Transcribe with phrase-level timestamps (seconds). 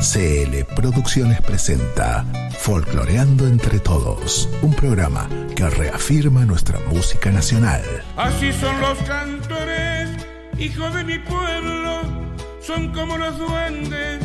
[0.00, 2.24] CL Producciones presenta
[2.58, 7.82] Folcloreando entre Todos, un programa que reafirma nuestra música nacional.
[8.16, 10.10] Así son los cantores,
[10.58, 12.02] hijos de mi pueblo,
[12.60, 14.20] son como los duendes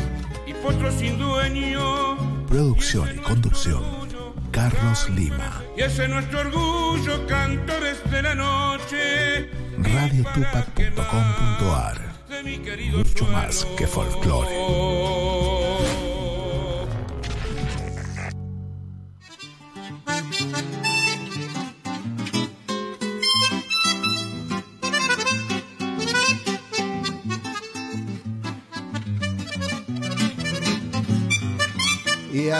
[0.46, 2.18] y potros sin dueño.
[2.46, 3.82] Producción y conducción,
[4.50, 5.62] Carlos Lima.
[5.76, 9.48] Y ese es nuestro orgullo, cantores de la noche.
[9.78, 12.12] radiotupac.com.ar
[12.94, 15.51] Mucho más que folclore.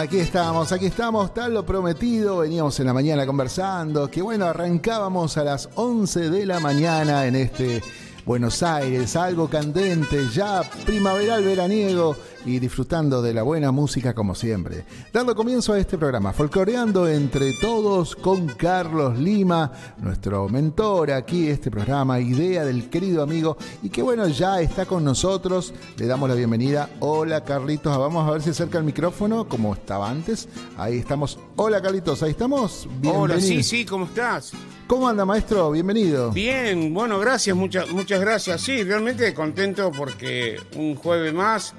[0.03, 5.37] Aquí estamos, aquí estamos, tal lo prometido, veníamos en la mañana conversando, que bueno, arrancábamos
[5.37, 7.81] a las 11 de la mañana en este
[8.27, 14.85] Buenos Aires, algo candente, ya primaveral veraniego y disfrutando de la buena música como siempre.
[15.13, 21.71] Dando comienzo a este programa, folcloreando entre todos con Carlos Lima, nuestro mentor aquí, este
[21.71, 25.73] programa, idea del querido amigo y que bueno, ya está con nosotros.
[25.97, 26.91] Le damos la bienvenida.
[27.01, 30.49] Hola Carlitos, vamos a ver si acerca el micrófono como estaba antes.
[30.77, 31.39] Ahí estamos.
[31.57, 32.89] Hola Carlitos, ahí estamos.
[33.05, 34.53] Hola, sí, sí, ¿cómo estás?
[34.87, 35.71] ¿Cómo anda, maestro?
[35.71, 36.33] Bienvenido.
[36.33, 38.61] Bien, bueno, gracias, muchas, muchas gracias.
[38.61, 41.75] Sí, realmente contento porque un jueves más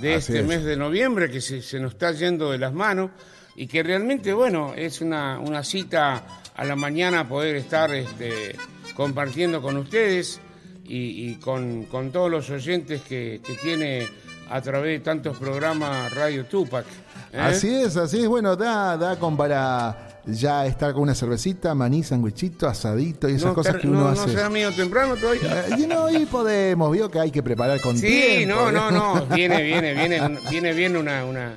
[0.00, 3.10] de este mes de noviembre que se, nos está yendo de las manos
[3.56, 8.56] y que realmente, bueno, es una, una cita a la mañana poder estar este,
[8.94, 10.40] compartiendo con ustedes
[10.86, 14.06] y, con, todos los oyentes que, tiene
[14.50, 16.86] a través de tantos programas Radio Tupac.
[17.34, 17.40] ¿Eh?
[17.40, 18.28] Así es, así es.
[18.28, 23.52] Bueno, da, da con para ya estar con una cervecita, maní, sandwichito, asadito y esas
[23.52, 24.26] cosas que uno hace.
[24.26, 25.66] No será medio temprano todavía.
[25.68, 28.38] Eh, y no, y podemos, vio que hay que preparar con sí, tiempo.
[28.38, 31.54] Sí, no, no, no, viene, viene, viene, viene bien una, una,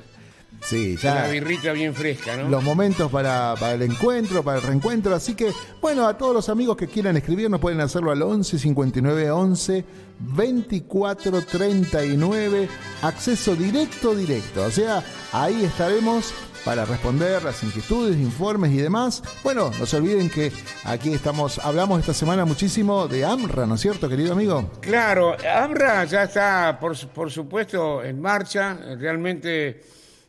[0.62, 1.12] Sí, ya.
[1.12, 2.48] Una birrita bien fresca, ¿no?
[2.48, 5.14] Los momentos para, para, el encuentro, para el reencuentro.
[5.14, 9.30] Así que, bueno, a todos los amigos que quieran escribirnos pueden hacerlo al 11 59
[9.30, 9.84] 11
[10.20, 12.68] 24 39.
[13.02, 14.64] Acceso directo, directo.
[14.64, 15.02] O sea,
[15.32, 16.34] ahí estaremos
[16.64, 19.22] para responder las inquietudes, informes y demás.
[19.42, 20.52] Bueno, no se olviden que
[20.84, 24.70] aquí estamos, hablamos esta semana muchísimo de AMRA, ¿no es cierto, querido amigo?
[24.80, 28.74] Claro, AMRA ya está, por, por supuesto, en marcha.
[28.98, 29.80] Realmente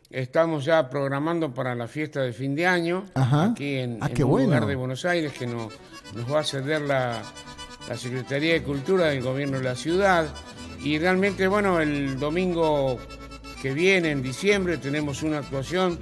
[0.09, 4.66] estamos ya programando para la fiesta de fin de año, aquí en, ah, el lugar
[4.66, 5.73] de Buenos Aires, que nos,
[6.31, 7.21] va a ceder la,
[7.89, 10.27] la Secretaría de Cultura del Gobierno de la Ciudad.
[10.81, 13.00] Y realmente, bueno, el domingo
[13.61, 16.00] que viene, en diciembre, tenemos una actuación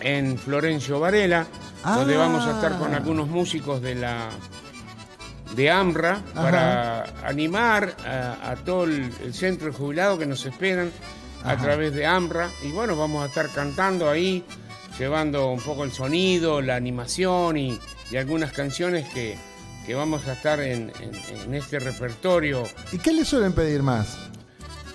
[0.00, 1.46] en Florencio Varela,
[1.82, 2.98] donde vamos a estar con ah.
[2.98, 4.28] algunos músicos de la
[5.54, 10.90] de AMRA para animar a, todo el, centro de jubilado que nos esperan
[11.42, 12.50] a través de AMRA.
[12.62, 14.44] Y bueno, vamos a estar cantando ahí,
[14.98, 17.80] llevando un poco el sonido, la animación y,
[18.16, 19.36] algunas canciones que,
[19.94, 20.92] vamos a estar en,
[21.44, 22.64] en, este repertorio.
[22.92, 24.18] ¿Y qué le suelen pedir más?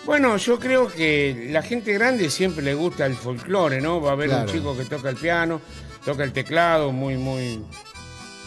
[0.06, 4.02] Bueno, yo creo que la gente grande siempre le gusta el folclore, ¿no?
[4.02, 5.62] Va a haber un chico que toca el piano,
[6.04, 7.64] toca el teclado muy, muy,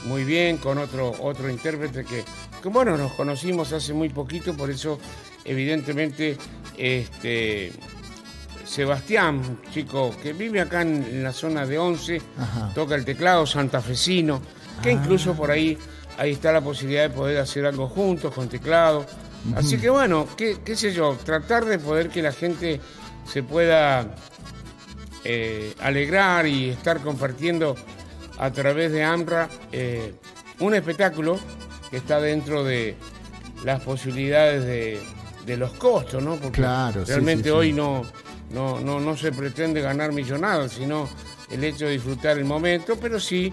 [0.05, 2.25] muy bien, con otro, otro intérprete que,
[2.69, 4.99] bueno, nos conocimos hace muy poquito, por eso,
[5.45, 6.37] evidentemente,
[6.77, 7.73] este.
[8.65, 12.21] Sebastián, chico que vive acá en, la zona de Once,
[12.75, 14.41] toca el teclado santafesino,
[14.83, 14.93] que ah.
[14.93, 15.79] incluso por ahí,
[16.19, 19.07] ahí está la posibilidad de poder hacer algo juntos con teclado.
[19.57, 22.81] Así que bueno, qué, sé yo, tratar de poder que la gente
[23.31, 24.15] se pueda
[25.23, 27.77] eh, alegrar y estar compartiendo
[28.39, 30.15] a través de AMRA eh,
[30.61, 31.39] un espectáculo
[31.91, 32.97] que está dentro de
[33.65, 36.37] las posibilidades de, los costos, ¿no?
[36.37, 36.63] Porque
[37.07, 38.03] realmente hoy No,
[38.51, 41.09] no, no, no se pretende ganar millonadas, sino
[41.51, 43.53] el hecho de disfrutar el momento, pero sí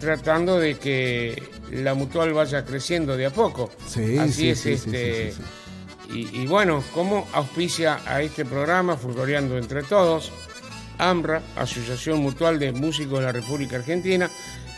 [0.00, 3.70] tratando de que la mutual vaya creciendo de a poco.
[3.86, 5.34] Sí, Así es este.
[6.10, 10.32] Y, bueno, ¿cómo auspicia a este programa, Fulgoreando entre Todos?
[10.96, 14.30] AMRA, Asociación Mutual de Músicos de la República Argentina,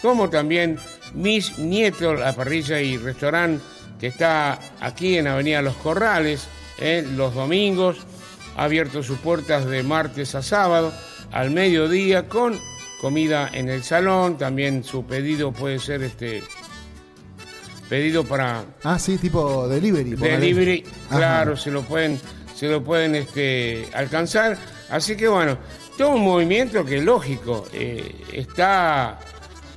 [0.02, 0.76] como también
[1.14, 3.62] Mis Nietos, la parrilla y restaurante
[4.00, 7.06] que está aquí en Avenida Los Corrales, ¿eh?
[7.14, 7.99] los domingos,
[8.56, 10.93] ha abierto sus puertas de martes a sábado
[11.31, 12.58] al mediodía con
[13.00, 16.43] comida en el salón, también su pedido puede ser este
[17.88, 20.14] pedido para Ah, sí, tipo delivery.
[20.14, 22.20] Delivery, claro, se lo pueden
[22.55, 24.58] se lo pueden este, alcanzar.
[24.91, 25.56] Así que bueno,
[25.97, 29.19] todo un movimiento que lógico eh, está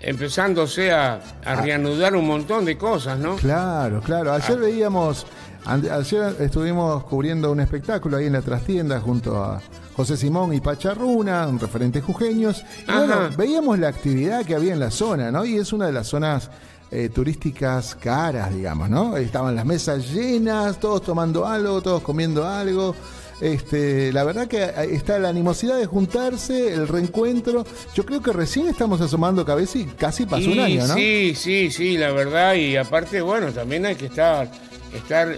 [0.02, 1.56] empezándose a, a, ah.
[1.56, 3.38] reanudar un montón de cosas, ¿no?
[3.38, 4.34] Claro, claro.
[4.34, 4.62] Ayer ah.
[4.62, 5.25] veíamos
[5.66, 9.62] Ayer estuvimos cubriendo un espectáculo ahí en la trastienda junto a
[9.95, 12.63] José Simón y Pacharruna, un referente jujeños.
[12.88, 15.45] Y bueno, veíamos la actividad que había en la zona, ¿no?
[15.45, 16.50] Y es una de las zonas
[16.92, 19.18] eh, turísticas caras, digamos, ¿no?
[19.18, 22.95] Estaban las mesas llenas, todos tomando algo, todos comiendo algo.
[23.42, 27.66] Este, la verdad que está la animosidad de juntarse, el reencuentro.
[27.94, 30.94] Yo creo que recién estamos asomando cabeza y casi pasó un año, ¿no?
[30.94, 32.54] Sí, sí, sí, la verdad.
[32.54, 34.50] Y aparte, bueno, también hay que estar,
[34.94, 35.38] estar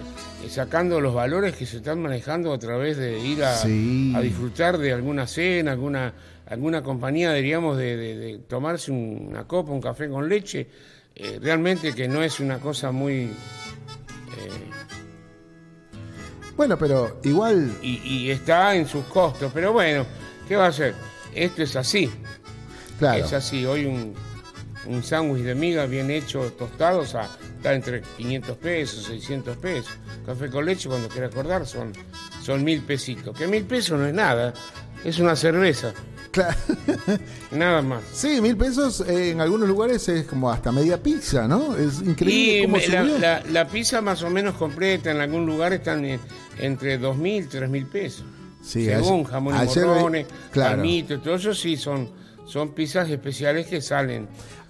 [0.49, 3.63] sacando los valores que se están manejando a través de ir a,
[4.21, 6.13] disfrutar de alguna cena, alguna,
[6.45, 10.67] alguna compañía, diríamos, de, tomarse una copa, un café con leche.
[11.15, 13.23] Eh, realmente que no es una cosa muy...
[13.23, 13.29] Eh,
[16.57, 17.71] bueno, pero igual...
[17.81, 20.05] Y, está en sus costos, pero bueno,
[20.47, 20.93] ¿qué va a hacer?
[21.33, 22.09] Esto es así.
[22.99, 23.25] Claro.
[23.25, 24.13] Es así, hoy un,
[24.87, 29.97] un sándwich de miga bien hecho, tostado, o sea, está entre 500 pesos, 600 pesos.
[30.25, 31.93] Café con leche, cuando quiera acordar, son,
[32.43, 33.37] son mil pesitos.
[33.37, 34.53] Que mil pesos no es nada,
[35.03, 35.93] es una cerveza.
[36.31, 36.57] Claro.
[37.51, 38.03] Nada más.
[38.11, 41.77] Sí, mil pesos eh, en algunos lugares es como hasta media pizza, ¿no?
[41.77, 42.83] Es increíble.
[42.85, 46.19] Y la, la, pizza más o menos completa en algún lugar están
[46.59, 48.25] entre dos mil, tres mil pesos.
[48.61, 50.83] Sí, Según jamón y morrones, claro.
[51.23, 52.09] todo eso sí son,
[52.45, 54.27] son pizzas especiales que salen,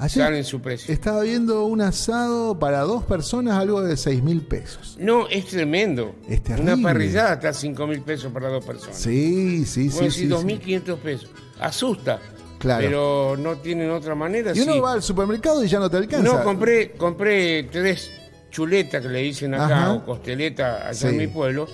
[0.07, 0.93] salen su precio.
[0.93, 4.97] Estaba viendo un asado para dos personas, algo de seis mil pesos.
[4.99, 6.15] No, es tremendo.
[6.27, 8.97] Es Una parrillada está a cinco mil pesos para dos personas.
[8.97, 10.11] Sí, sí, sí.
[10.11, 11.29] sí, dos mil quinientos pesos
[11.59, 12.19] asusta.
[12.59, 12.83] Claro.
[12.83, 14.51] Pero no tienen otra manera.
[14.55, 16.37] Y uno va al supermercado y ya no te alcanza.
[16.37, 18.09] No, compré, compré tres
[18.49, 21.67] chuletas que le dicen acá, o costeleta allá en mi pueblo,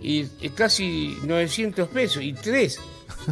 [0.00, 2.78] y casi 900 pesos, y tres.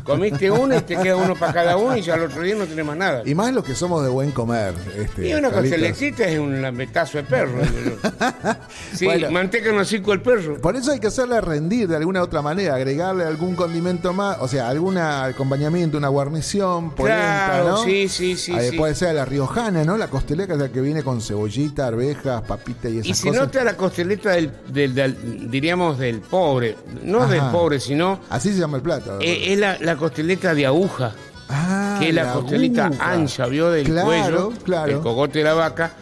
[0.04, 2.66] Comiste uno y te queda uno para cada uno y ya al otro día no
[2.66, 3.22] tenés más nada.
[3.24, 4.74] Y más los que somos de buen comer.
[4.96, 7.60] Este, y una costelecita es un lametazo de perro.
[8.94, 10.60] sí, manteca en hocico el perro.
[10.60, 14.48] Por eso hay que hacerla rendir de alguna otra manera, agregarle algún condimento más, o
[14.48, 17.84] sea, algún acompañamiento, una guarnición, claro, ¿no?
[17.84, 19.96] sí, sí, sí, Puede ser la riojana, ¿no?
[19.96, 23.26] La costeleta es la que viene con cebollita, arvejas, papita y esas cosas.
[23.26, 28.20] Y si no te la costeleta del, del, diríamos, del pobre, no del pobre, sino...
[28.28, 29.18] Así se llama el plato.
[29.20, 31.14] Eh, es la, la costeleta de aguja.
[31.48, 34.52] Ah, que es la, costeleta ancha, vio del cuello,
[34.84, 35.92] el cogote de la vaca,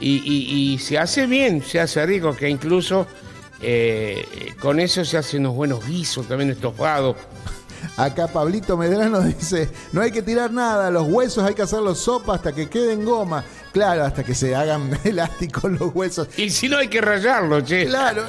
[0.00, 3.06] y, se hace bien, se hace rico, que incluso
[3.60, 4.24] eh,
[4.60, 7.16] con eso se hacen unos buenos guisos, también estofados.
[7.96, 12.36] Acá Pablito Medrano dice, no hay que tirar nada, los huesos hay que hacerlos sopa
[12.36, 13.44] hasta que queden goma.
[13.72, 16.28] Claro, hasta que se hagan elásticos los huesos.
[16.36, 17.86] Y si no hay que rayarlo, che.
[17.86, 18.22] Claro,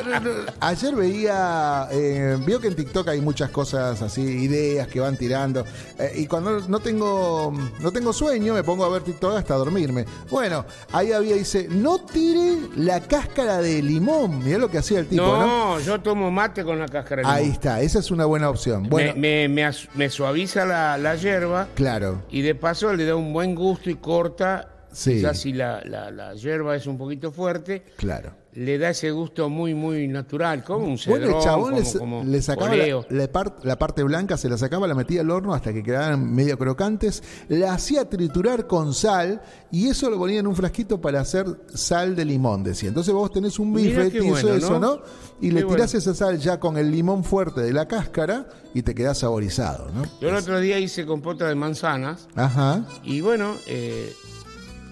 [0.61, 5.65] ayer veía, eh, vio que en TikTok hay muchas cosas así, ideas que van tirando.
[5.99, 10.05] Eh, y cuando no tengo, no tengo sueño, me pongo a ver TikTok hasta dormirme.
[10.29, 14.43] Bueno, ahí había, dice, no tire la cáscara de limón.
[14.43, 15.75] Mirá lo que hacía el tipo, ¿no?
[15.75, 17.35] No, yo tomo mate con la cáscara de limón.
[17.35, 18.87] Ahí está, esa es una buena opción.
[18.89, 21.67] Bueno, me, me, suaviza la, la hierba.
[21.75, 22.21] Claro.
[22.29, 25.15] Y de paso le da un buen gusto y corta Sí.
[25.15, 28.31] Quizás si la, la, hierba es un poquito fuerte, claro.
[28.53, 32.75] le da ese gusto muy, muy natural, como un cedrón, bueno, el chabón le sacaba
[32.75, 37.23] la, parte blanca, se la sacaba, la metía al horno hasta que quedaran medio crocantes,
[37.49, 39.41] la hacía triturar con sal
[39.71, 42.89] y eso lo ponía en un frasquito para hacer sal de limón, decía.
[42.89, 45.01] Entonces vos tenés un bife hizo eso, ¿no?
[45.41, 48.93] Y le tirás esa sal ya con el limón fuerte de la cáscara y te
[48.93, 50.03] quedás saborizado, ¿no?
[50.21, 52.27] Yo el otro día hice compota de manzanas.
[52.35, 52.85] Ajá.
[53.03, 54.13] Y bueno, eh,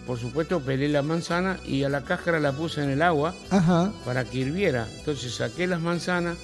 [0.05, 3.33] por supuesto, pelé la manzana y a la cáscara la puse en el agua
[4.05, 4.87] para que hirviera.
[4.97, 6.37] Entonces saqué las manzanas,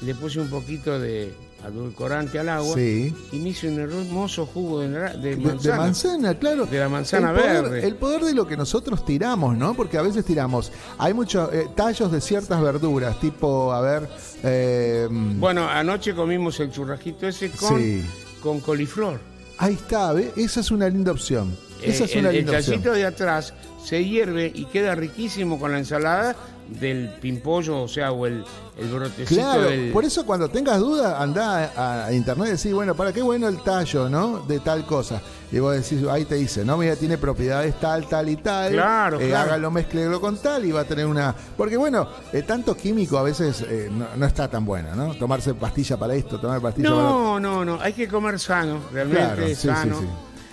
[0.00, 1.32] le puse un poquito de
[1.64, 5.74] adulcorante al agua y me hice un hermoso jugo de, manzana.
[5.74, 6.66] De, manzana, claro.
[6.66, 7.86] De la manzana verde.
[7.86, 9.74] El poder de lo que nosotros tiramos, ¿no?
[9.74, 10.72] Porque a veces tiramos.
[10.98, 14.08] Hay muchos eh, tallos de ciertas verduras, tipo, a ver.
[14.42, 18.02] Eh, bueno, anoche comimos el churrasquito ese con,
[18.42, 19.20] con coliflor.
[19.58, 20.32] Ahí está, ¿ve?
[20.36, 21.65] Esa es una linda opción.
[21.82, 23.54] Esa es una el, el chacito de atrás
[23.84, 26.34] se hierve y queda riquísimo con la ensalada
[26.68, 28.44] del pimpollo, o sea, o el,
[28.76, 33.12] el brotecito claro, por eso cuando tengas duda, anda a, internet y decís, bueno, ¿para
[33.12, 34.40] qué bueno el tallo, no?
[34.40, 35.22] De tal cosa.
[35.52, 38.72] Y vos decís, ahí te dice, no, mira, tiene propiedades tal, tal y tal.
[38.72, 41.32] Claro, eh, Hágalo, mezclelo con tal y va a tener una...
[41.56, 45.14] Porque bueno, eh, tanto químico a veces eh, no, está tan buena, ¿no?
[45.14, 47.08] Tomarse pastilla para esto, tomar pastilla no, para...
[47.08, 50.00] No, no, no, hay que comer sano, realmente sano.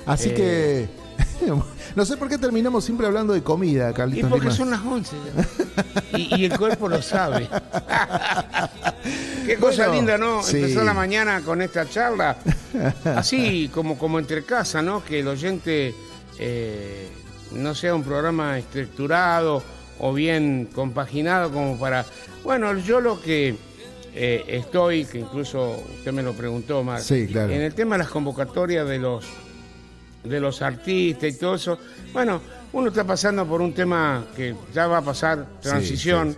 [0.05, 1.02] Así que
[1.95, 4.29] no sé por qué terminamos siempre hablando de comida, Carlitos.
[4.29, 5.15] Y porque son las 11
[6.17, 7.49] y, el cuerpo lo sabe.
[9.45, 10.45] qué cosa linda, ¿no?
[10.47, 12.37] Empezar la mañana con esta charla.
[13.05, 15.03] Así como, como entre casa, ¿no?
[15.03, 15.93] Que el oyente
[16.39, 17.09] eh,
[17.51, 19.63] no sea un programa estructurado
[19.99, 22.05] o bien compaginado como para...
[22.43, 23.55] Bueno, yo lo que
[24.15, 27.51] eh, estoy, que incluso usted me lo preguntó más, sí, claro.
[27.51, 29.25] en el tema de las convocatorias de los,
[30.23, 31.77] de los artistas y todo eso,
[32.11, 36.35] bueno, uno está pasando por un tema que ya va a pasar, transición,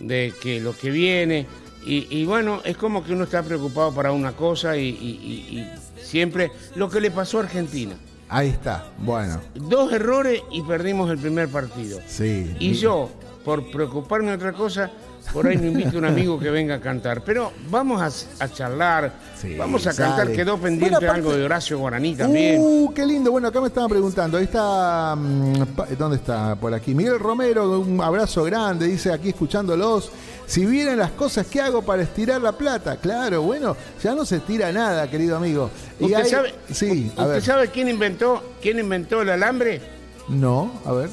[0.00, 1.46] de que lo que viene,
[1.88, 5.70] y, bueno, es como que uno está preocupado para una cosa y
[6.02, 7.96] siempre lo que le pasó a Argentina.
[8.28, 9.40] Ahí está, bueno.
[9.54, 12.00] Dos errores y perdimos el primer partido.
[12.08, 12.56] Sí.
[12.58, 13.10] Y yo,
[13.44, 14.90] por preocuparme de otra cosa,
[15.32, 17.22] por ahí me invito a un amigo que venga a cantar.
[17.22, 18.00] Pero vamos
[18.38, 19.12] a, charlar,
[19.58, 20.32] vamos a cantar.
[20.32, 22.60] Quedó pendiente algo de Horacio Guaraní también.
[22.60, 23.30] Uh, qué lindo.
[23.30, 24.38] Bueno, acá me estaban preguntando.
[24.38, 25.14] Ahí está.
[25.16, 25.62] Mm,
[25.98, 26.56] ¿Dónde está?
[26.56, 26.94] Por aquí.
[26.94, 28.86] Miguel Romero, un abrazo grande.
[28.86, 30.10] Dice aquí escuchándolos.
[30.46, 34.36] Si vienen las cosas que hago para estirar la plata, claro, bueno, ya no se
[34.36, 35.70] estira nada, querido amigo.
[35.98, 39.80] ¿Usted, sabe, sí, ¿usted sabe quién inventó, quién inventó el alambre?
[40.28, 41.10] No, a ver.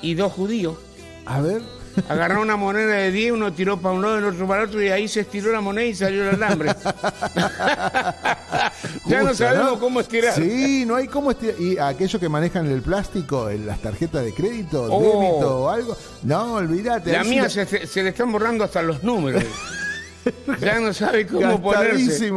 [0.00, 0.76] Y dos judíos.
[1.26, 1.75] A ver.
[2.08, 4.68] Agarró una moneda de 10, uno tiró para un lado y el otro para el
[4.68, 6.70] otro, y ahí se estiró la moneda y salió el alambre.
[9.06, 10.34] ya no sabemos cómo estirar.
[10.34, 11.60] Sí, no hay cómo estirar.
[11.60, 15.00] Y aquellos que manejan el plástico, las tarjetas de crédito, oh.
[15.00, 17.12] débito o algo, no, olvídate.
[17.12, 19.42] La mía se, se le están borrando hasta los números.
[20.60, 22.30] ya no sabe cómo ponerse.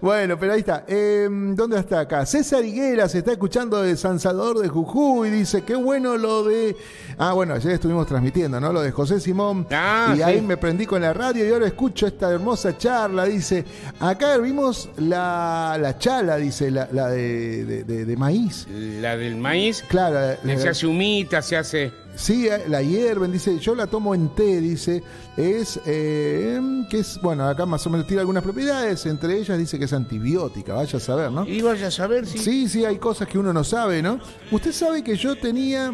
[0.00, 0.84] Bueno, pero ahí está.
[0.86, 2.26] Em, ¿Dónde está acá?
[2.26, 5.30] César Higuera se está escuchando de San Salvador de Jujuy.
[5.30, 6.76] Dice, qué bueno lo de...
[7.18, 8.72] Ah, bueno, ayer estuvimos transmitiendo, ¿no?
[8.72, 9.66] Lo de José Simón.
[9.70, 13.24] Ah, y ahí me prendí con la radio y ahora escucho esta hermosa charla.
[13.24, 13.64] Dice,
[14.00, 18.66] acá vimos la, la chala, dice, la, de, de, maíz.
[18.70, 19.84] La del maíz.
[19.88, 20.36] Claro.
[20.44, 22.05] se hace humita, se hace...
[22.16, 25.02] Sí, eh, la hierven, dice, yo la tomo en té, dice,
[25.36, 26.58] es, eh,
[26.88, 29.92] que es, bueno, acá más o menos tiene algunas propiedades, entre ellas dice que es
[29.92, 31.46] antibiótica, vaya a saber, ¿no?
[31.46, 32.38] Y vaya a saber, sí.
[32.38, 34.18] Sí, sí, hay cosas que uno no sabe, ¿no?
[34.50, 35.92] Usted sabe que yo tenía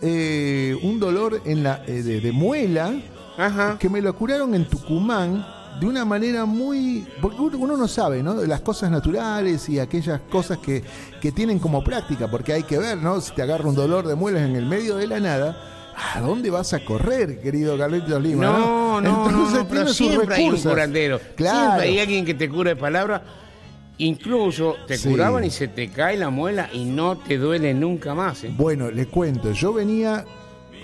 [0.00, 2.94] eh, un dolor en la, de, muela,
[3.80, 5.44] que me lo curaron en Tucumán,
[5.80, 7.06] de una manera muy.
[7.20, 8.34] Porque uno no sabe, ¿no?
[8.46, 10.82] Las cosas naturales y aquellas cosas que,
[11.20, 13.20] que tienen como práctica, porque hay que ver, ¿no?
[13.20, 15.56] Si te agarra un dolor de muelas en el medio de la nada.
[16.14, 18.44] ¿A dónde vas a correr, querido Carlitos Lima?
[18.44, 21.20] No, no, Entonces, no, pero siempre hay un curandero.
[21.34, 21.58] Claro.
[21.58, 23.20] Siempre hay alguien que te cura de palabra.
[23.98, 28.44] Incluso te curaban y se te cae la muela y no te duele nunca más.
[28.44, 28.54] ¿eh?
[28.56, 30.24] Bueno, le cuento, yo venía,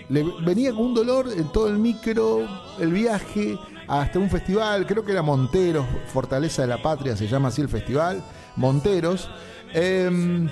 [0.08, 2.40] venía con un dolor en todo el micro,
[2.80, 7.48] el viaje, hasta un festival, creo que era Monteros, Fortaleza de la Patria, se llama
[7.48, 8.22] así el festival,
[8.56, 9.28] Monteros.
[9.72, 10.48] Em,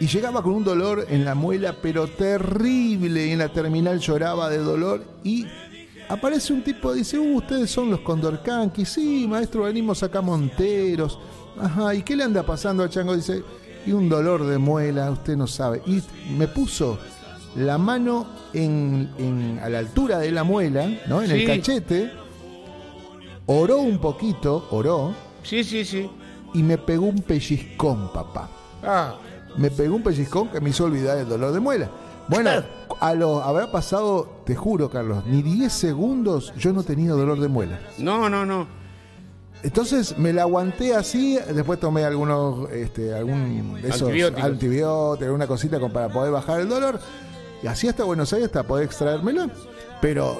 [0.00, 4.48] y llegaba con un dolor en la muela, pero terrible, y en la terminal lloraba
[4.48, 5.02] de dolor.
[5.24, 5.46] Y
[6.08, 8.84] aparece un tipo dice: uh, Ustedes son los Condorcanqui.
[8.84, 11.18] Sí, maestro, venimos acá Monteros.
[11.60, 13.16] Ajá, ¿y qué le anda pasando al chango?
[13.16, 13.42] Dice:
[13.86, 15.82] Y un dolor de muela, usted no sabe.
[15.86, 16.00] Y
[16.36, 16.98] me puso
[17.56, 21.22] la mano en, a la altura de la muela, ¿no?
[21.22, 22.27] En el cachete
[23.48, 25.12] oró un poquito, oró.
[25.42, 26.08] Sí, sí, sí.
[26.54, 28.48] Y me pegó un pellizcón, papá.
[28.82, 29.16] Ah.
[29.56, 31.90] Me pegó un pellizcón que me hizo olvidar el dolor de muela.
[32.28, 32.50] Bueno,
[33.00, 37.48] a lo, habrá pasado, te juro, Carlos, ni 10 segundos yo no tenía dolor de
[37.48, 37.80] muela.
[37.98, 38.66] No, no, no.
[39.62, 45.80] Entonces me la aguanté así, después tomé algunos, este, algún de esos antibióticos, una cosita
[45.88, 47.00] para poder bajar el dolor.
[47.62, 49.50] Y así hasta Buenos Aires hasta poder extraérmela.
[50.00, 50.38] Pero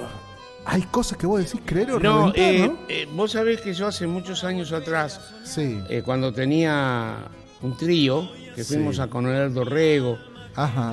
[0.68, 4.06] hay cosas que vos decís creer o no, eh, eh, vos sabés que yo hace
[4.06, 5.80] muchos años atrás, sí.
[5.88, 7.16] Eh, cuando tenía
[7.62, 10.18] un trío, que fuimos a Coronel Dorrego,
[10.54, 10.92] Ajá.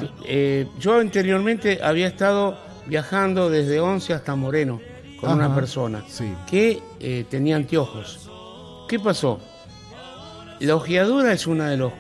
[0.79, 4.79] yo anteriormente había estado viajando desde Once hasta Moreno
[5.20, 6.03] con una persona
[6.50, 6.82] que
[7.29, 8.29] tenía anteojos.
[8.88, 9.41] ¿Qué pasó?
[10.62, 11.91] La ojeadura es una de los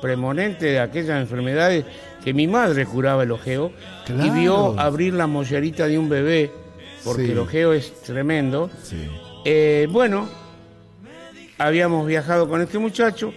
[0.00, 1.84] premonentes de aquellas enfermedades
[2.24, 3.72] que mi madre curaba el ojeo
[4.08, 6.65] y vio abrir la mollerita de un bebé
[7.06, 8.70] porque el ojeo es tremendo.
[9.44, 10.28] Eh, bueno,
[11.56, 13.32] habíamos viajado con este muchacho,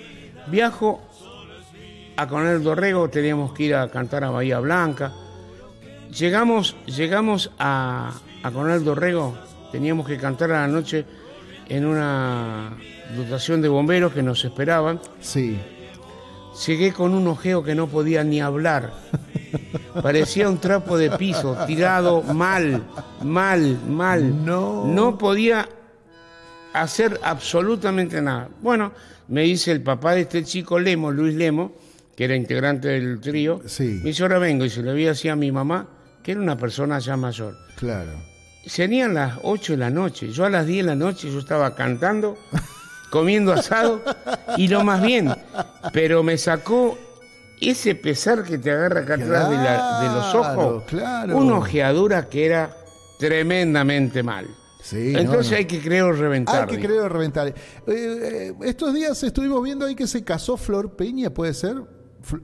[0.48, 1.02] viajo
[2.18, 5.14] a Coronel Dorrego, teníamos que ir a cantar a Bahía Blanca.
[6.12, 8.12] Llegamos, llegamos a,
[8.44, 9.38] a Coronel Dorrego,
[9.72, 11.06] teníamos que cantar a la noche
[11.70, 12.72] en una
[13.16, 15.00] dotación de bomberos que nos esperaban.
[15.22, 15.58] Sí.
[16.66, 18.94] Llegué con un ojeo que no podía ni hablar.
[20.02, 22.84] Parecía un trapo de piso, tirado mal,
[23.24, 24.46] mal, mal.
[24.46, 24.86] No.
[24.86, 25.68] No podía
[26.74, 28.50] hacer absolutamente nada.
[28.62, 28.92] Bueno,
[29.28, 31.74] me dice el papá de este chico, Lemo, Luis Lemo,
[32.16, 33.62] que era integrante del trío.
[33.66, 34.00] Sí.
[34.04, 35.88] Me dice, ahora vengo y se lo vi así a mi mamá,
[36.24, 37.56] que era una persona ya mayor.
[37.78, 38.12] Claro.
[38.66, 40.32] Serían las 8 de la noche.
[40.32, 42.38] Yo a las 10 de la noche yo estaba cantando
[43.10, 44.02] comiendo asado
[44.58, 45.34] y lo más bien.
[45.94, 46.98] Pero me sacó
[47.60, 51.38] ese pesar que te agarra acá atrás de, los ojos, claro.
[51.38, 52.76] una ojeadura que era
[53.18, 54.48] tremendamente mal.
[54.82, 56.70] Sí, Entonces hay que creo reventar.
[56.70, 57.50] Hay que creo reventar.
[57.50, 57.54] Eh,
[57.88, 61.76] eh, estos días estuvimos viendo ahí que se casó Flor Peña, ¿puede ser?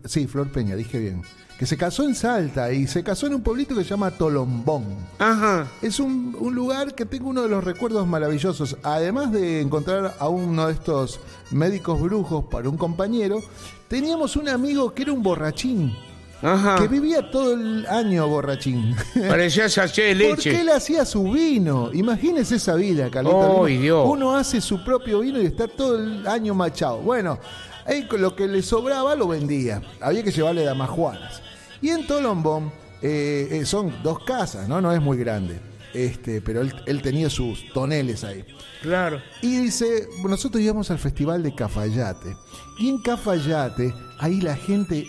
[0.06, 1.22] sí, Flor Peña, dije bien
[1.58, 4.86] que se casó en Salta y se casó en un pueblito que se llama Tolombón.
[5.20, 5.68] Ajá.
[5.82, 8.78] Es un, lugar que tengo uno de los recuerdos maravillosos.
[8.84, 11.20] Además de encontrar a uno de estos
[11.52, 13.42] médicos brujos para un compañero,
[13.88, 15.96] teníamos un amigo que era un borrachín.
[16.42, 16.76] Ajá.
[16.76, 18.94] Que vivía todo el año borrachín.
[19.30, 20.52] Parecía sachet de leche.
[20.52, 21.90] Porque él hacía su vino.
[21.94, 23.38] Imagínese esa vida, Carlito.
[23.38, 24.06] Oh, Dios.
[24.08, 26.98] Uno hace su propio vino y está todo el año machado.
[26.98, 27.40] Bueno,
[27.86, 29.82] ahí lo que le sobraba lo vendía.
[30.02, 31.45] Había que llevarle damajuanas.
[31.82, 34.82] Y en Tolombón eh, eh, son dos casas, ¿no?
[34.82, 35.60] No es muy grande.
[35.94, 38.44] Este, pero él, tenía sus toneles ahí.
[38.82, 39.22] Claro.
[39.42, 42.36] Y dice, nosotros íbamos al festival de Cafayate.
[42.80, 45.08] Y en Cafayate, ahí la gente,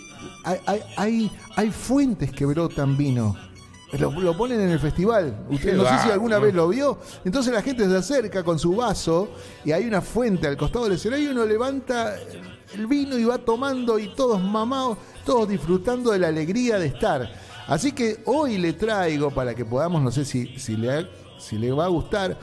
[0.95, 3.35] hay, hay, fuentes que brotan vino.
[3.99, 5.45] Lo, ponen en el festival.
[5.49, 6.99] Usted no sé si alguna vez lo vio.
[7.25, 9.29] Entonces la gente se acerca con su vaso
[9.65, 12.15] y hay una fuente al costado del escenario y uno levanta
[12.73, 14.97] el vino y va tomando y todos mamados
[15.27, 17.29] todos disfrutando de la alegría de estar.
[17.67, 21.05] Así que hoy le traigo para que podamos, no sé si, si, le,
[21.37, 22.37] si le va a gustar.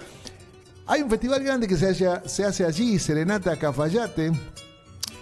[0.86, 4.32] Hay un festival grande que se, haya, se hace allí, Serenata Cafayate,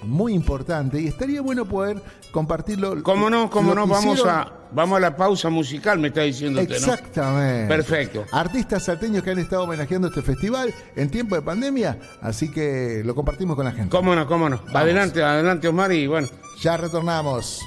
[0.02, 2.02] muy importante, y estaría bueno poder
[2.32, 3.00] compartirlo.
[3.04, 3.48] ¿Cómo no?
[3.48, 3.86] ¿Cómo no?
[3.86, 7.68] Vamos a, vamos a la pausa musical, me está diciendo Exactamente.
[7.68, 8.24] Perfecto.
[8.32, 13.14] Artistas salteños que han estado homenajeando este festival en tiempo de pandemia, así que lo
[13.14, 13.88] compartimos con la gente.
[13.88, 14.26] ¿Cómo no?
[14.26, 14.64] ¿Cómo no?
[14.74, 16.26] Adelante, adelante, Omar, y bueno.
[16.62, 17.66] Ya retornamos.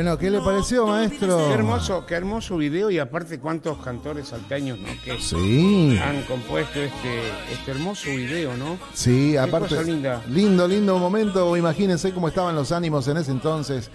[0.00, 1.36] Bueno, ¿qué le pareció, maestro?
[1.48, 4.86] Qué hermoso, qué hermoso video y aparte cuántos cantores salteños, ¿no?
[5.04, 7.18] Que Sí, han compuesto este,
[7.52, 8.78] este hermoso video, ¿no?
[8.94, 9.68] sí, Qué aparte.
[9.68, 10.22] cosa linda.
[10.30, 11.54] Lindo, lindo momento.
[11.54, 13.90] Imagínense cómo estaban los ánimos en ese entonces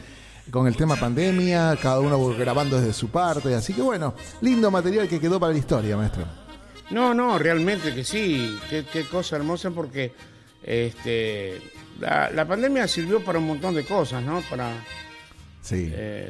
[0.52, 3.56] con el tema pandemia, cada uno grabando desde su parte.
[3.56, 6.24] Así que bueno, lindo material que quedó para la historia, maestro.
[6.91, 8.60] No, no, realmente que sí.
[8.70, 10.13] Qué, qué cosa hermosa porque
[10.62, 11.60] este,
[12.00, 14.41] la, la pandemia sirvió para un montón de cosas, ¿no?
[14.48, 14.72] Para
[15.65, 15.89] Sí.
[15.91, 16.30] eh,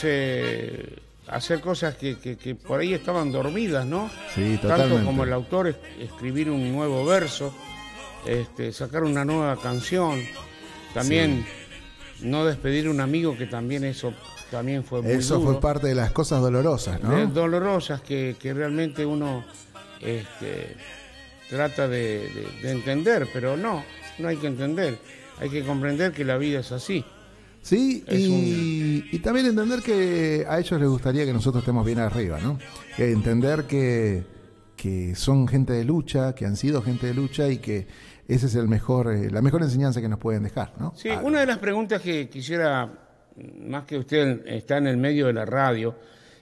[0.00, 0.94] reacomodarse,
[1.28, 4.10] hacer cosas que, que- que por ahí estaban dormidas, ¿no?
[4.34, 5.04] Sí, Tanto totalmente.
[5.04, 7.54] como el autor es- escribir un nuevo verso,
[8.26, 10.20] este, sacar una nueva canción,
[10.94, 11.44] también
[12.22, 14.12] no despedir a un amigo que también eso
[14.50, 15.52] también fue muy Eso duro.
[15.52, 17.26] fue parte de las cosas dolorosas, de- ¿no?
[17.26, 19.44] dolorosas que, que realmente uno
[20.00, 20.76] este,
[21.50, 23.84] trata de, de- de entender, pero no,
[24.18, 24.98] no hay que entender,
[25.38, 27.04] hay que comprender que la vida es así.
[27.62, 32.38] Sí, y, y también entender que a ellos les gustaría que nosotros estemos bien arriba,
[32.40, 32.58] ¿no?
[32.96, 34.24] Que entender que,
[34.76, 37.86] que son gente de lucha, que han sido gente de lucha y que
[38.28, 40.94] esa es el mejor, eh, la mejor enseñanza que nos pueden dejar, ¿no?
[40.96, 42.90] Sí, Ah, una de las preguntas que quisiera,
[43.66, 45.94] más que usted está en el medio de la radio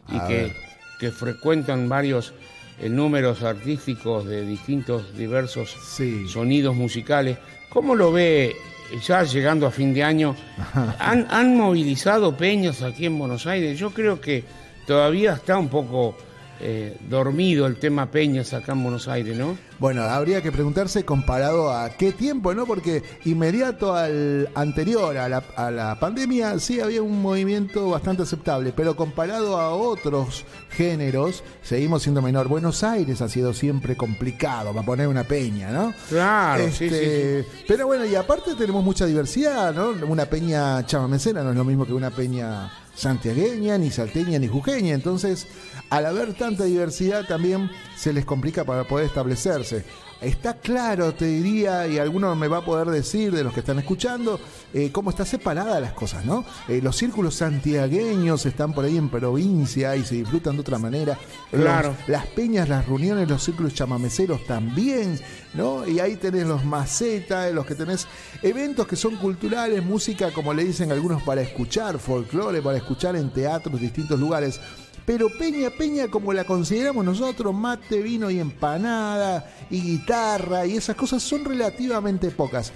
[0.08, 0.52] y que,
[1.00, 2.32] que frecuentan varios
[2.80, 6.28] eh, números artísticos de distintos, diversos Sí.
[6.28, 7.38] sonidos musicales,
[7.70, 8.54] ¿cómo lo ve
[9.02, 10.34] ya llegando a fin de año?
[10.98, 13.78] ¿Han, han movilizado peñas aquí en Buenos Aires?
[13.78, 14.44] Yo creo que
[14.86, 16.16] todavía está un poco
[16.60, 19.56] eh, dormido el tema peñas acá en Buenos Aires, ¿no?
[19.78, 22.66] Bueno, habría que preguntarse comparado a qué tiempo, ¿no?
[22.66, 28.72] Porque inmediato al anterior, a la, a la pandemia, sí había un movimiento bastante aceptable,
[28.74, 32.48] pero comparado a otros géneros, seguimos siendo menor.
[32.48, 35.94] Buenos Aires ha sido siempre complicado para poner una peña, ¿no?
[36.08, 39.90] Claro, sí, sí, Este, Pero bueno, y aparte tenemos mucha diversidad, ¿no?
[40.06, 44.94] Una peña chamamecera no es lo mismo que una peña santiagueña, ni salteña, ni jujeña.
[44.94, 45.46] Entonces,
[45.90, 49.84] al haber tanta diversidad, también se les complica para poder establecerse.
[50.20, 53.78] Está claro, te diría, y alguno me va a poder decir de los que están
[53.78, 54.40] escuchando,
[54.74, 56.44] eh, cómo está separada las cosas, ¿no?
[56.66, 61.16] Eh, los círculos santiagueños están por ahí en provincia y se disfrutan de otra manera.
[61.52, 61.94] Los- Claro.
[62.08, 65.20] las peñas, las reuniones, los círculos chamameceros también,
[65.54, 65.86] ¿no?
[65.86, 68.06] Y ahí tenés los macetas, los que tenés
[68.42, 73.30] eventos que son culturales, música, como le dicen algunos, para escuchar, folclore, para escuchar en
[73.30, 74.60] teatros, distintos lugares.
[75.04, 80.96] Pero peña, peña, como la consideramos nosotros, mate, vino y empanada, y guitarra, y esas
[80.96, 82.72] cosas son relativamente pocas.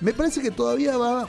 [0.00, 1.28] Me parece que todavía va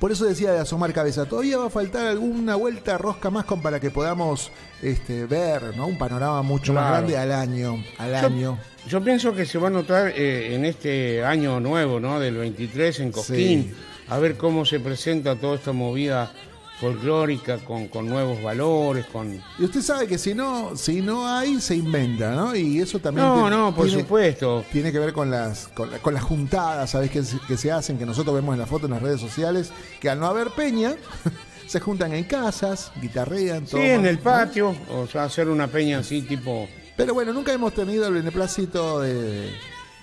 [0.00, 3.62] por eso decía de asomar cabeza, todavía va a faltar alguna vuelta rosca más con
[3.62, 4.50] para que podamos
[4.82, 5.86] este, ver ¿no?
[5.86, 7.76] un panorama mucho más grande al año.
[7.98, 8.58] Al Yo- año.
[8.88, 12.18] Yo pienso que se va a notar eh, en este año nuevo, ¿no?
[12.18, 13.74] Del 23 en Cosquín, Sí.
[14.08, 16.32] a ver cómo se presenta toda esta movida
[16.80, 19.40] folclórica con, con nuevos valores, con...
[19.58, 22.56] Y usted sabe que si no, si no hay, se inventa, ¿no?
[22.56, 24.64] Y eso también No, tiene, no, por tiene- supuesto.
[24.72, 27.10] tiene que ver con las, con, la- con las juntadas, ¿sabes?
[27.10, 29.70] Que, se- que se hacen, que nosotros vemos en la foto en las redes sociales,
[30.00, 30.94] que al no haber peña,
[31.66, 35.98] se juntan en casas, guitarrean, Sí, toman, en el patio, o sea, hacer una peña
[35.98, 36.66] así tipo...
[36.96, 39.50] Pero bueno, nunca hemos tenido el beneplácito de,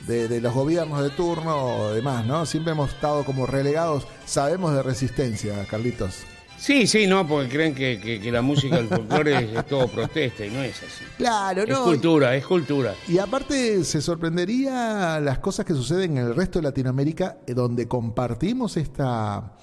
[0.07, 2.45] de, de los gobiernos de turno o demás, ¿no?
[2.47, 4.07] Siempre hemos estado como relegados.
[4.25, 6.21] Sabemos de resistencia, Carlitos.
[6.57, 9.87] Sí, sí, no, porque creen que, que- que la música del folclore es, es todo
[9.87, 11.03] protesta y no es así.
[11.17, 11.83] Claro, Es ¿no?
[11.83, 12.93] cultura, es cultura.
[13.07, 17.87] Y aparte se sorprendería las cosas que suceden en el resto de Latinoamérica, eh, donde
[17.87, 19.53] compartimos esta,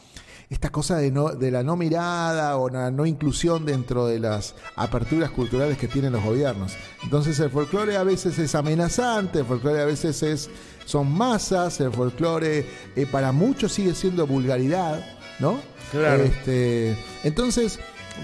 [0.48, 4.54] esta cosa de, no, de la no mirada o la no inclusión dentro de las
[4.76, 6.74] aperturas culturales que tienen los gobiernos.
[7.02, 10.48] Entonces el folclore a veces es amenazante, el folclore a veces es,
[10.85, 15.04] son masas, el folclore eh, para muchos sigue siendo vulgaridad,
[15.38, 15.61] ¿no?
[15.90, 16.25] Claro.
[16.25, 17.79] Este, entonces,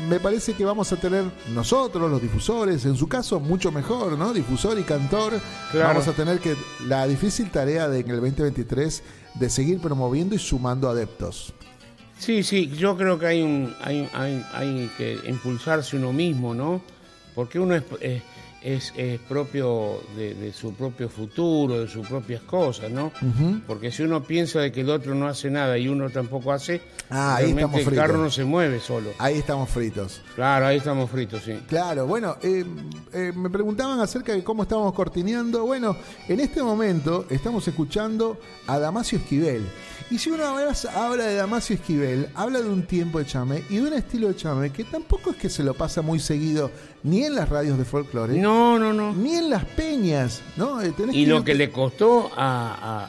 [0.08, 4.32] me parece que vamos a tener nosotros, los difusores, en su caso, mucho mejor, ¿no?
[4.32, 5.40] Difusor y cantor.
[5.72, 5.88] Claro.
[5.88, 9.02] Vamos a tener que la difícil tarea de en el 2023
[9.34, 11.52] de seguir promoviendo y sumando adeptos.
[12.18, 16.82] Sí, sí, yo creo que hay, un, hay, hay, hay que impulsarse uno mismo, ¿no?
[17.34, 18.22] Porque uno es, es,
[18.62, 23.10] es- es propio de, de su propio futuro, de sus propias cosas, ¿no?
[23.66, 26.80] Porque si uno piensa de que el otro no hace nada y uno tampoco hace,
[27.08, 28.04] Ah, ahí realmente el fritos.
[28.06, 29.10] carro no se mueve solo.
[29.18, 30.20] Ahí estamos fritos.
[30.34, 31.54] Claro, ahí estamos fritos, sí.
[31.68, 32.64] Claro, bueno, eh,
[33.12, 35.64] eh, me preguntaban acerca de cómo estábamos cortineando.
[35.64, 35.96] Bueno,
[36.28, 39.64] en este momento estamos escuchando a Damasio Esquivel.
[40.10, 43.82] Y si uno habla de Damasio Esquivel, habla de un tiempo de chame y de
[43.82, 46.70] un estilo de chame que tampoco es que se lo pasa muy seguido
[47.02, 49.12] ni en las radios de folclore, No, no, no.
[49.14, 50.80] ni en las peñas, ¿no?
[50.82, 53.08] Eh, tenés Y lo que le costó a,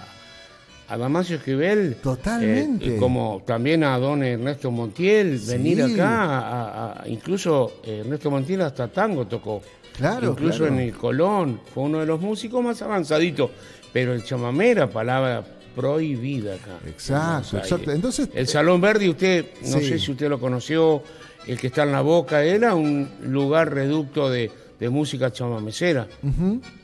[0.88, 1.95] a Damasio Esquivel.
[2.01, 2.95] Totalmente.
[2.95, 5.51] eh, como también a don Ernesto Montiel, Sí.
[5.51, 9.62] venir acá, a- a- incluso eh, Ernesto Montiel hasta tango tocó.
[9.97, 10.73] Claro, Incluso claro.
[10.73, 13.51] en el Colón, fue uno de los músicos más avanzaditos.
[13.93, 15.43] Pero el chamamé era palabra
[15.75, 16.80] prohibida acá.
[16.88, 17.91] Exacto, exacto.
[17.91, 19.89] Entonces, El Salón Verde, usted, no Sí.
[19.89, 21.04] sé si usted lo conoció,
[21.47, 26.08] el que está en la boca, era un lugar reducto de, de música chamamecera.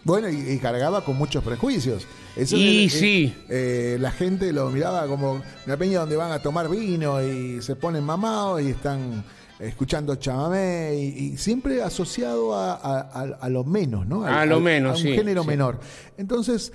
[0.03, 2.05] Bueno, y, y cargaba con muchos prejuicios.
[2.35, 3.35] Eso Y eh, sí.
[3.49, 7.75] eh, la gente lo miraba como una peña donde van a tomar vino y se
[7.75, 9.23] ponen mamados y están
[9.59, 14.23] escuchando chamamé y, y siempre asociado a, a- a- a lo menos, ¿no?
[14.23, 15.47] A lo menos, a un sí, género sí.
[15.47, 15.79] menor.
[16.17, 16.71] Entonces,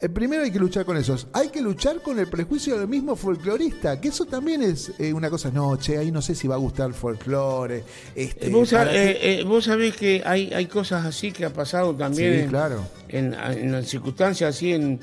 [0.00, 1.26] eh, primero hay que luchar con esos.
[1.32, 5.28] Hay que luchar con el prejuicio del mismo folclorista, que eso también es eh, una
[5.28, 5.50] cosa.
[5.50, 7.82] No, che, ahí no sé si va a gustar el folclore.
[8.14, 11.44] Este, Eh, vos, sa- para qué- eh, vos sabés que hay, hay cosas así que
[11.44, 12.86] ha pasado también Sí, en, claro.
[13.08, 15.00] en, en circunstancias así en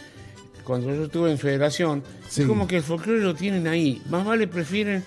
[0.63, 2.41] cuando yo estuve en federación Sí.
[2.41, 5.03] es como que el folclore lo tienen ahí más vale prefieren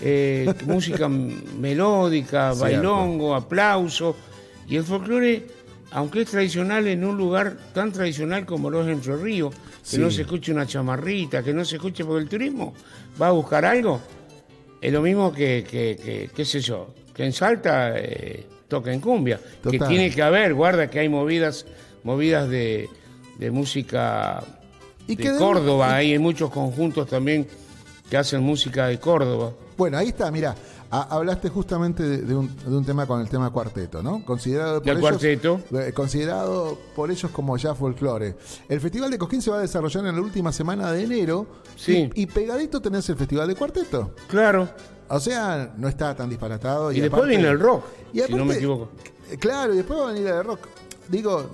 [0.00, 4.16] eh, música melódica bailongo aplauso
[4.66, 5.46] y el folclore
[5.92, 9.98] aunque es tradicional en un lugar tan tradicional como lo es Entre Ríos que Sí.
[9.98, 12.72] no se escuche una chamarrita que no se escuche porque el turismo
[13.20, 14.00] va a buscar algo
[14.80, 19.00] es lo mismo que, que, que- qué sé yo, que en Salta eh, toca en
[19.00, 19.38] cumbia.
[19.62, 21.66] Que tiene que haber, guarda que hay movidas,
[22.02, 22.88] movidas de,
[23.38, 24.42] de música
[25.06, 25.94] Y de- Córdoba.
[25.94, 27.46] Hay muchos conjuntos también
[28.10, 29.52] que hacen música de Córdoba.
[29.76, 30.54] Bueno, ahí está, mira,
[30.92, 34.24] ha- hablaste justamente de, de un, de un tema con el tema cuarteto, ¿no?
[34.24, 35.60] Considerado por ellos, cuarteto.
[35.72, 38.36] eh, considerado por ellos como ya folclore.
[38.68, 41.46] El Festival de Cosquín se va a desarrollar en la última semana de enero.
[41.76, 42.08] Sí.
[42.14, 44.14] Y, y pegadito tenés el Festival de Cuarteto.
[44.28, 44.68] Claro.
[45.08, 46.92] O sea, no está tan disparatado.
[46.92, 48.88] Y, después aparte- viene el rock, y si no me equivoco.
[49.40, 50.60] Claro, y después va a venir el rock.
[51.08, 51.46] Digo,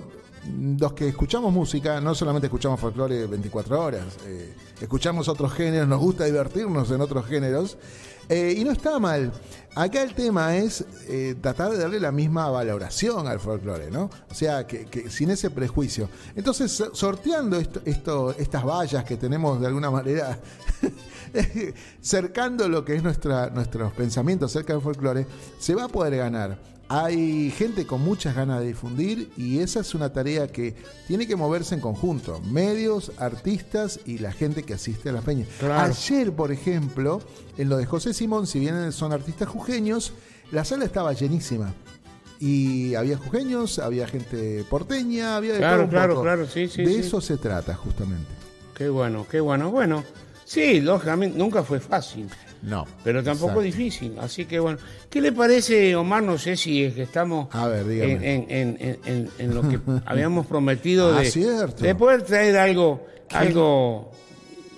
[0.79, 5.99] los que escuchamos música, no solamente escuchamos folclore 24 horas, eh, escuchamos otros géneros, nos
[5.99, 7.77] gusta divertirnos en otros géneros,
[8.29, 9.31] eh, y no está mal.
[9.75, 14.09] Acá el tema es eh, tratar de darle la misma valoración al folclore, ¿no?
[14.29, 16.09] O sea, que, sin ese prejuicio.
[16.35, 20.39] Entonces, so- sorteando esto, esto- estas vallas que tenemos de alguna manera
[22.01, 25.25] cercando lo que es nuestra, nuestros pensamientos acerca del folclore,
[25.59, 26.57] se va a poder ganar.
[26.91, 30.75] Hay gente con muchas ganas de difundir y esa es una tarea que
[31.07, 32.41] tiene que moverse en conjunto.
[32.51, 35.47] Medios, artistas y la gente que asiste a las peñas.
[35.59, 35.91] Claro.
[35.93, 37.21] Ayer, por ejemplo,
[37.59, 40.13] en lo de José Simón, si bien son artistas jujeños,
[40.51, 41.71] la sala estaba llenísima.
[42.39, 46.23] Y había jujeños, había gente porteña, había de Claro, todo un claro, poco.
[46.23, 46.99] claro, sí, sí, De sí.
[47.01, 48.25] eso se trata, justamente.
[48.73, 49.69] Qué bueno, qué bueno.
[49.69, 50.03] Bueno,
[50.43, 52.27] sí, lógicamente, nunca fue fácil.
[52.61, 52.85] No.
[53.03, 53.77] Pero tampoco Exacto.
[53.77, 54.15] difícil.
[54.19, 56.23] Así que bueno, ¿qué le parece, Omar?
[56.23, 61.21] No sé si es que estamos A ver, en, en- lo que habíamos prometido Ah,
[61.21, 61.83] de, cierto.
[61.83, 64.11] de poder traer algo, algo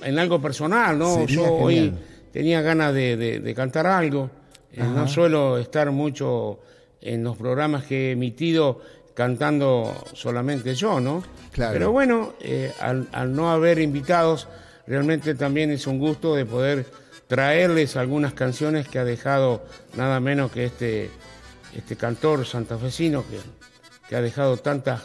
[0.04, 1.16] en algo personal, ¿no?
[1.16, 2.00] Sería Yo hoy genial.
[2.32, 4.30] tenía ganas de, de- de cantar algo.
[4.74, 6.60] Eh, no suelo estar mucho
[7.02, 8.80] en los programas que he emitido
[9.16, 11.24] cantando solamente yo, ¿no?
[11.52, 11.74] Claro.
[11.74, 14.48] Pero bueno, eh, al, al no haber invitados,
[14.88, 16.86] realmente también es un gusto de poder
[17.36, 19.64] traerles algunas canciones que ha dejado
[19.96, 21.10] nada menos que este,
[21.74, 23.40] este cantor santafesino que,
[24.10, 25.04] que ha dejado tantas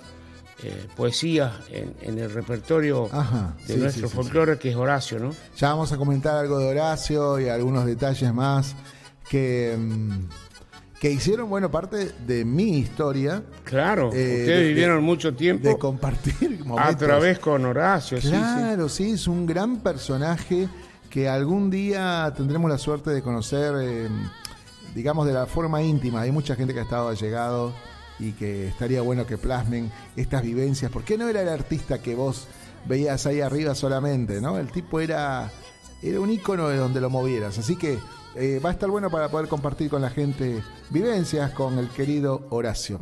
[0.64, 4.74] eh, poesías en, en el repertorio Ajá, de sí, nuestro sí, sí, folclore, que es
[4.74, 5.30] Horacio, ¿no?
[5.56, 8.74] Ya vamos a comentar algo de Horacio y algunos detalles más
[9.30, 10.28] que, mm,
[10.98, 15.68] que hicieron, bueno, parte de mi historia Claro, Eh, ustedes de- vivieron de- mucho tiempo
[15.68, 16.96] de compartir a momentos.
[16.98, 18.30] través con Horacio, sí.
[18.30, 20.68] Claro, sí, es un gran personaje
[21.16, 24.07] que algún día tendremos la suerte de conocer, eh,
[24.94, 26.20] digamos, de la forma íntima.
[26.20, 27.72] Hay mucha gente que ha estado allegado
[28.18, 32.48] y que estaría bueno que plasmen estas vivencias, porque no era el artista que vos
[32.87, 34.59] veías ahí arriba solamente, ¿no?
[34.59, 35.50] El tipo era,
[36.02, 37.57] era un ícono de donde lo movieras.
[37.57, 37.98] Así que
[38.35, 42.46] eh, va a estar bueno para poder compartir con la gente vivencias con el querido
[42.50, 43.00] Horacio.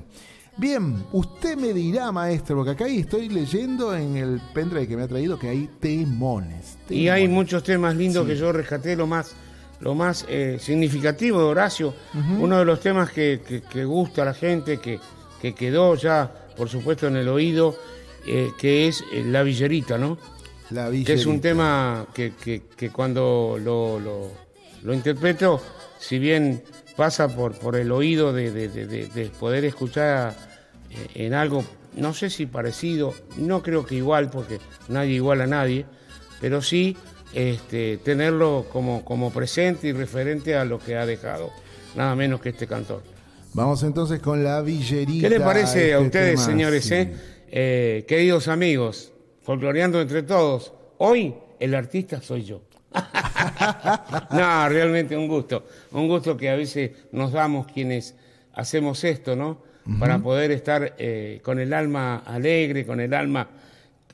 [0.57, 5.09] Bien, usted me dirá, maestro, porque acá estoy leyendo en el pendrive que me ha
[5.09, 6.79] traído que hay temones.
[6.89, 9.33] Y hay muchos temas lindos que yo rescaté, lo más,
[9.81, 11.93] lo más eh, significativo de Horacio.
[12.39, 15.01] Uno de los temas que, que- que gusta a la gente, que,
[15.43, 17.77] que quedó ya, por supuesto, en el oído,
[18.25, 20.19] eh, que es eh, La Villerita, ¿no?
[20.71, 21.41] La Que es un villerita.
[21.43, 24.31] tema que, que- que cuando lo, lo-
[24.85, 25.61] lo interpreto,
[25.99, 26.63] si bien
[26.97, 30.35] pasa por, por el oído de, de- de- de- de poder escuchar
[30.91, 31.65] eh, en algo,
[31.97, 35.87] no sé si parecido, no creo que igual, porque nadie igual a nadie,
[36.41, 36.97] pero sí
[37.33, 41.51] este, tenerlo como, como presente y referente a lo que ha dejado,
[41.97, 43.03] nada menos que este cantor.
[43.55, 45.29] Vamos entonces con la villerita.
[45.29, 46.95] ¿Qué le parece a este ustedes, tema, señores, sí.
[46.95, 47.15] eh?
[47.57, 50.73] Eh, queridos amigos, folcloreando entre todos?
[50.99, 52.63] Hoy el artista soy yo.
[54.31, 55.67] no, realmente un gusto.
[55.93, 58.15] Un gusto que a veces nos damos quienes
[58.55, 59.63] hacemos esto, ¿no?
[59.99, 63.49] Para poder estar eh, con el alma alegre, con el alma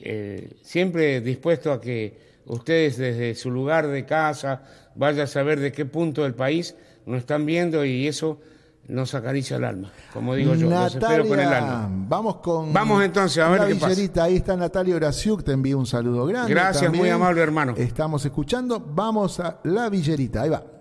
[0.02, 2.16] eh, siempre dispuesto a que
[2.46, 4.62] ustedes desde su lugar de casa
[4.94, 8.40] vayan a saber de qué punto del país nos están viendo y eso
[8.88, 12.06] nos acaricia el alma, como digo yo, espero con el Natalia, alma.
[12.08, 12.72] vamos con.
[12.72, 13.88] Vamos entonces a ver la qué pasa.
[13.88, 14.24] Villerita.
[14.24, 16.52] Ahí está Natalia Horaciuk, te envío un saludo grande.
[16.52, 17.04] Gracias, también.
[17.04, 17.74] muy amable, hermano.
[17.76, 18.80] Estamos escuchando.
[18.80, 20.42] Vamos a la Villerita.
[20.42, 20.79] Ahí va.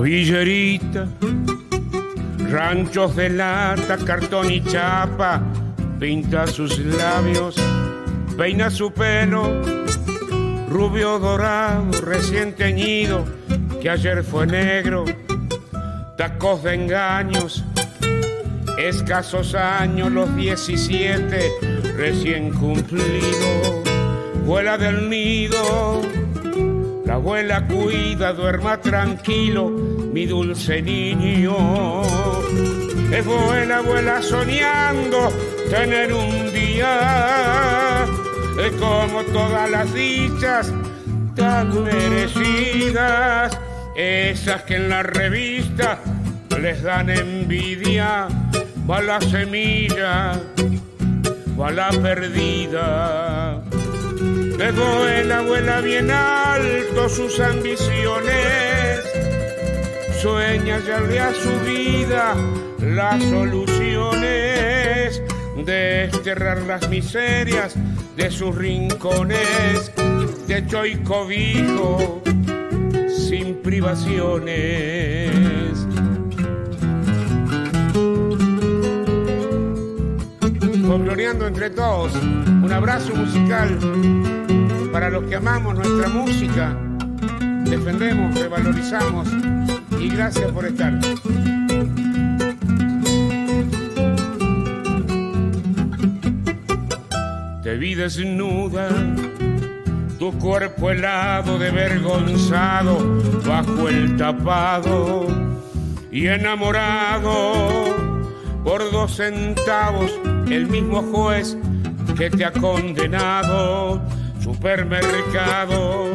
[0.00, 1.08] Villerita,
[2.48, 5.42] ranchos de lata, cartón y chapa,
[5.98, 7.56] pinta sus labios,
[8.36, 9.60] peina su pelo,
[10.68, 13.24] rubio dorado, recién teñido,
[13.82, 15.04] que ayer fue negro,
[16.16, 17.64] tacos de engaños,
[18.78, 23.82] escasos años, los 17 recién cumplido,
[24.44, 26.00] vuela del nido
[27.08, 31.56] la abuela cuida, duerma tranquilo, mi dulce niño.
[33.10, 35.32] Es buena abuela soñando
[35.70, 38.04] tener un día
[38.62, 40.70] es como todas las dichas
[41.34, 43.58] tan merecidas,
[43.96, 46.00] esas que en la revista
[46.60, 48.28] les dan envidia,
[48.90, 50.38] va la semilla,
[51.58, 53.47] va la perdida.
[54.58, 59.04] Luego el abuela bien alto sus ambiciones,
[60.20, 62.34] sueña hallarle a su vida
[62.80, 65.22] las soluciones,
[65.64, 67.76] desterrar las miserias
[68.16, 69.92] de sus rincones,
[70.48, 72.20] techo y cobijo
[73.16, 75.30] sin privaciones.
[80.84, 83.78] Folcloreando entre todos, un abrazo musical
[84.98, 86.76] para los que amamos nuestra música,
[87.62, 89.28] defendemos, revalorizamos
[89.96, 90.98] y gracias por estar.
[97.62, 98.88] Te vi desnuda,
[100.18, 102.98] tu cuerpo helado de vergonzado
[103.46, 105.28] bajo el tapado
[106.10, 107.52] y enamorado
[108.64, 110.10] por dos centavos
[110.50, 111.56] el mismo juez
[112.16, 114.02] que te ha condenado
[114.58, 116.08] supermercado,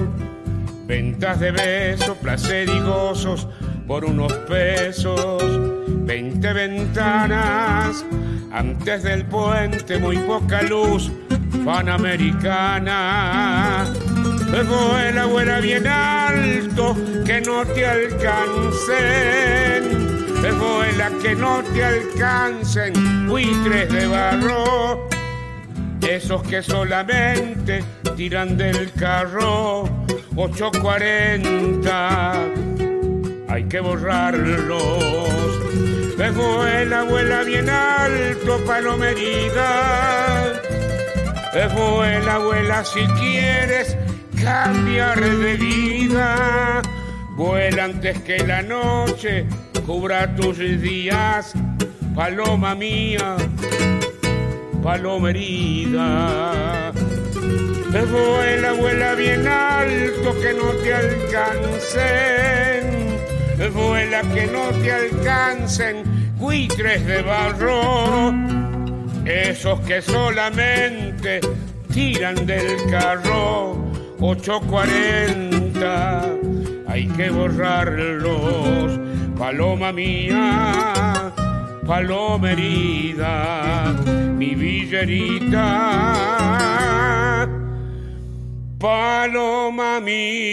[0.86, 3.47] ventas de besos, placer y gozos
[3.88, 5.41] por unos pesos,
[5.88, 8.06] veinte ventanas,
[8.51, 11.10] antes del puente muy poca luz,
[11.63, 13.86] panamericana.
[14.51, 18.93] Luego el abuela bien alto, que no te alcancen.
[20.45, 25.08] Escuela que no te alcancen, buitres de barro
[26.10, 27.84] esos que solamente
[28.16, 29.84] tiran del carro
[30.36, 32.34] 840
[33.50, 35.60] hay que borrarlos.
[36.18, 39.74] Luego el abuela bien alto palomerida
[41.54, 43.96] luego el abuela si quieres
[44.42, 46.82] cambiar de vida
[47.36, 49.46] vuela antes que la noche
[49.86, 51.54] cubra tus días
[52.16, 53.36] paloma mía
[54.84, 56.91] palomerida.
[57.91, 62.04] Te vuela, vuela bien alto que no te alcancen.
[63.74, 66.04] Vuela que no te alcancen
[66.38, 68.34] buitres de barro.
[69.26, 71.39] Esos que solamente
[71.93, 73.78] tiran del carro
[74.19, 76.26] 840.
[76.88, 79.00] Hay que borrarlos,
[79.38, 81.34] paloma mía
[81.86, 83.93] paloma herida,
[84.38, 85.67] mi villerita,
[88.80, 90.43] paloma mía.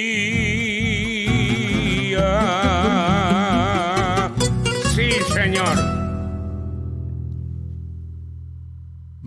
[4.94, 5.99] Sí, señor.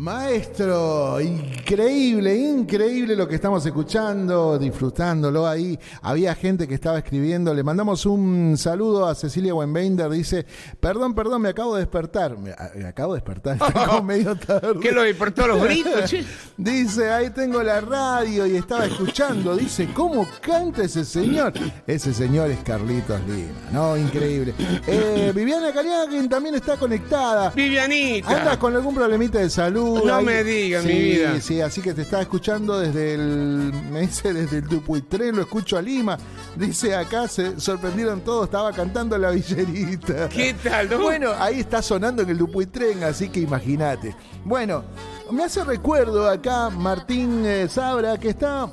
[0.03, 5.79] Maestro, Increíble, increíble lo que estamos escuchando, disfrutándolo ahí.
[6.01, 7.53] Había gente que estaba escribiendo.
[7.53, 10.09] Le mandamos un saludo a Cecilia Wenbender.
[10.09, 10.45] Dice,
[10.81, 12.37] perdón, perdón, me acabo de despertar.
[12.37, 13.57] Me, me acabo de despertar,
[14.03, 14.77] medio tarde.
[14.81, 16.13] ¿Qué lo despertó los gritos?
[16.57, 19.55] Dice, ahí tengo la radio y estaba escuchando.
[19.55, 21.53] Dice, ¿cómo canta ese señor?
[21.87, 23.95] Ese señor es Carlitos Lima, ¿no?
[23.95, 24.53] Increíble.
[24.85, 27.51] Eh, Viviana Caliagin también está conectada.
[27.51, 28.37] Vivianita.
[28.37, 29.92] ¿Andas con algún problemita de salud?
[30.01, 31.41] No Ahí- me digas, Sí, mi vida.
[31.41, 33.71] Sí, así que te está escuchando desde el.
[33.91, 36.17] Me dice desde el Tupuitrén, lo escucho a Lima.
[36.55, 40.29] Dice acá, se sorprendieron todos, estaba cantando la villerita.
[40.29, 41.01] ¿Qué tal, no?
[41.01, 44.15] Bueno, ahí está sonando en el Dupuitren, así que imagínate.
[44.45, 44.83] Bueno,
[45.31, 48.69] me hace recuerdo acá Martín eh, Sabra, que está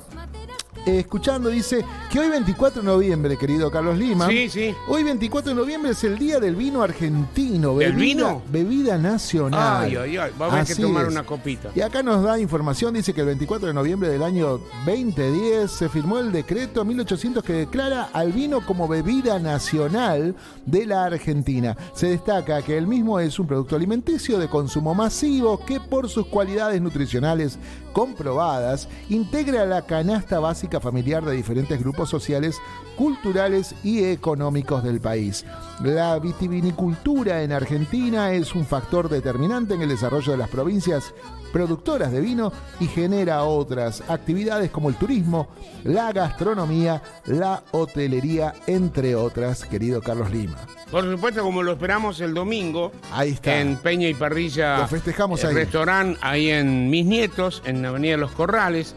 [0.85, 4.27] escuchando, dice que hoy 24 de noviembre, querido Carlos Lima.
[4.27, 4.75] Sí, sí.
[4.87, 7.77] Hoy 24 de noviembre es el día del vino argentino.
[7.77, 8.41] ¿Del bebida- vino?
[8.51, 9.83] Bebida nacional.
[9.85, 10.31] Ay, ay, ay.
[10.41, 11.11] Va a que tomar es.
[11.11, 11.69] una copita.
[11.75, 15.89] Y acá nos da información, dice que el 24 de noviembre del año 2010 se
[15.89, 21.77] firmó el decreto 1800 que declara al vino como bebida nacional de la Argentina.
[21.93, 26.25] Se destaca que el mismo es un producto alimenticio de consumo masivo que por sus
[26.27, 27.57] cualidades nutricionales
[27.93, 32.59] comprobadas integra la canasta básica familiar de diferentes grupos sociales,
[32.97, 35.45] culturales y económicos del país.
[35.83, 41.13] La vitivinicultura en Argentina es un factor determinante en el desarrollo de las provincias
[41.51, 45.49] productoras de vino y genera otras actividades como el turismo,
[45.83, 50.57] la gastronomía, la hotelería, entre otras, querido Carlos Lima.
[50.89, 53.59] Por supuesto, como lo esperamos el domingo, Ahí está.
[53.59, 54.77] en Peña y Parrilla.
[54.79, 55.55] Lo festejamos el ahí.
[55.55, 58.95] restaurante ahí en Mis Nietos, en Avenida Los Corrales,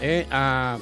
[0.00, 0.78] eh, a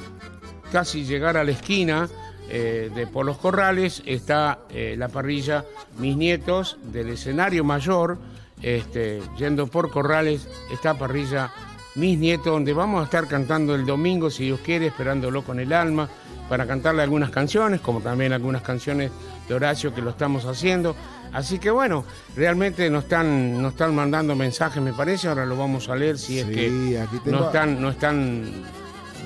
[0.70, 2.08] casi llegar a la esquina
[2.48, 5.64] eh, de por Los Corrales está eh, la parrilla
[5.98, 8.18] Mis Nietos del escenario mayor,
[8.62, 11.52] este, yendo por Corrales, está parrilla
[11.94, 15.72] Mis Nietos, donde vamos a estar cantando el domingo, si Dios quiere, esperándolo con el
[15.72, 16.08] alma,
[16.48, 19.12] para cantarle algunas canciones, como también algunas canciones
[19.48, 20.96] de Horacio que lo estamos haciendo.
[21.32, 22.04] Así que bueno,
[22.34, 26.40] realmente nos están, nos están mandando mensajes, me parece, ahora lo vamos a leer si
[26.40, 28.50] es Sí, que aquí tengo- nos están, nos están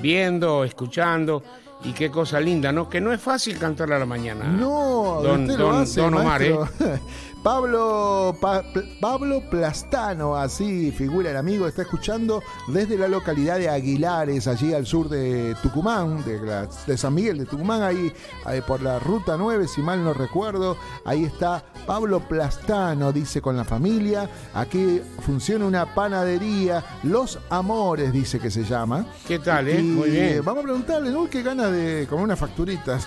[0.01, 1.43] viendo, escuchando,
[1.83, 2.89] y qué cosa linda, ¿no?
[2.89, 4.45] Que no es fácil cantar a la mañana.
[4.45, 6.57] No, don, usted lo don- hace, don Omar, ¿eh?
[7.55, 8.63] Pablo, Pa-
[8.99, 14.87] Pablo Plastano, así figura el amigo, está escuchando desde la localidad de Aguilares, allí al
[14.87, 18.11] sur de Tucumán, de, la- de San Miguel de Tucumán, ahí,
[18.45, 20.75] ahí por la ruta 9, si mal no recuerdo.
[21.05, 24.27] Ahí está Pablo Plastano, dice con la familia.
[24.55, 29.05] Aquí funciona una panadería, Los Amores, dice que se llama.
[29.27, 29.81] ¿Qué tal, eh?
[29.81, 30.41] Y, Muy bien.
[30.43, 31.29] Vamos a preguntarle, ¿no?
[31.29, 33.05] ¿Qué gana de comer unas facturitas?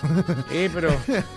[0.49, 0.91] Eh, pero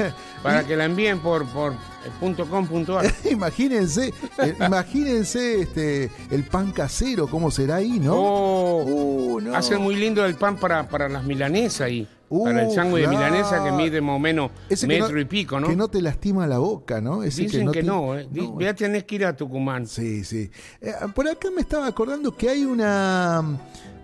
[0.45, 1.73] para que la envíen por, por
[2.05, 3.07] eh, punto com punto ar.
[3.31, 8.15] imagínense, eh, imagínense este, el pan casero, cómo será ahí, ¿no?
[8.17, 9.55] Oh, Uh, no.
[9.55, 13.19] Hacen muy lindo el pan para, para las milanesas y Uh, para el sándwich claro.
[13.21, 15.69] de milanesa que mide más o menos Ese metro no- y pico, ¿no?
[15.69, 17.23] Que no te lastima la boca, ¿no?
[17.23, 18.27] Ese Dicen que te- no, ¿eh?
[18.33, 19.87] No, Ya tenés que ir a Tucumán.
[19.87, 20.51] Sí, sí.
[20.81, 23.45] Eh, por acá me estaba acordando que hay una.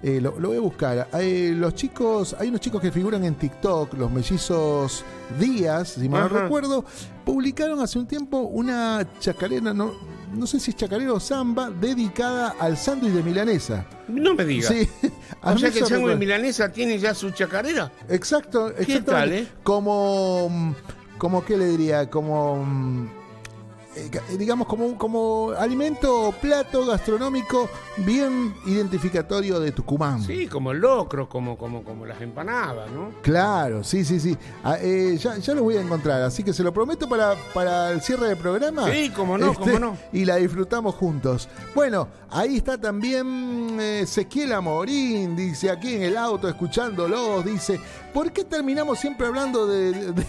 [0.03, 1.09] Eh, lo, lo voy a buscar.
[1.13, 5.05] Hay, los chicos, hay unos chicos que figuran en TikTok, los mellizos
[5.39, 6.85] Díaz, si mal no recuerdo,
[7.25, 9.93] publicaron hace un tiempo una chacarera, no,
[10.33, 13.87] no sé si es chacarera o samba, dedicada al sándwich de milanesa.
[14.07, 14.73] No me digas.
[14.73, 14.89] Sí.
[15.41, 17.93] O sea que el sándwich de milanesa tiene ya su chacarera.
[18.09, 19.13] Exacto, ¿Qué exactamente.
[19.13, 19.49] tal, eh?
[19.63, 20.73] Como, mm,
[21.19, 23.18] como qué le diría, como mm, eh,
[24.39, 27.69] digamos como como alimento plato gastronómico
[27.99, 30.23] bien identificatorio de Tucumán.
[30.23, 33.11] Sí, como el locro, como, como, como las empanadas, ¿no?
[33.23, 34.37] Claro, sí, sí, sí.
[34.65, 37.91] Ah, eh, ya, ya lo voy a encontrar, así que se lo prometo para, para
[37.93, 38.89] el cierre del programa.
[38.89, 39.97] Este, Sí, cómo no, cómo no.
[40.13, 41.49] Y la disfrutamos juntos.
[41.75, 47.81] Bueno, ahí está también eh, Ezequiel Amorín, dice aquí en el auto, escuchándolos, dice,
[48.13, 50.27] ¿por qué terminamos siempre hablando de, de-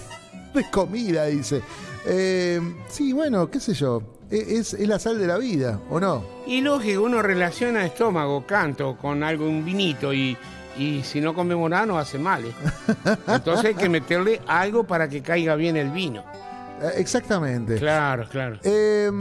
[0.54, 1.26] de comida?
[1.26, 1.62] Dice.
[2.06, 6.00] Eh, sí, bueno, qué sé yo, e- es, es la sal de la vida, ¿o
[6.00, 6.24] no?
[6.48, 10.38] Y lógico, uno relaciona estómago, canto, con algo, un vinito, y,
[10.78, 12.46] y si no comemos nada nos hace mal.
[12.46, 12.52] ¿eh?
[13.28, 16.24] Entonces hay que meterle algo para que caiga bien el vino.
[16.82, 17.76] Eh, exactamente.
[17.76, 18.58] Claro, claro.
[18.64, 19.12] Eh,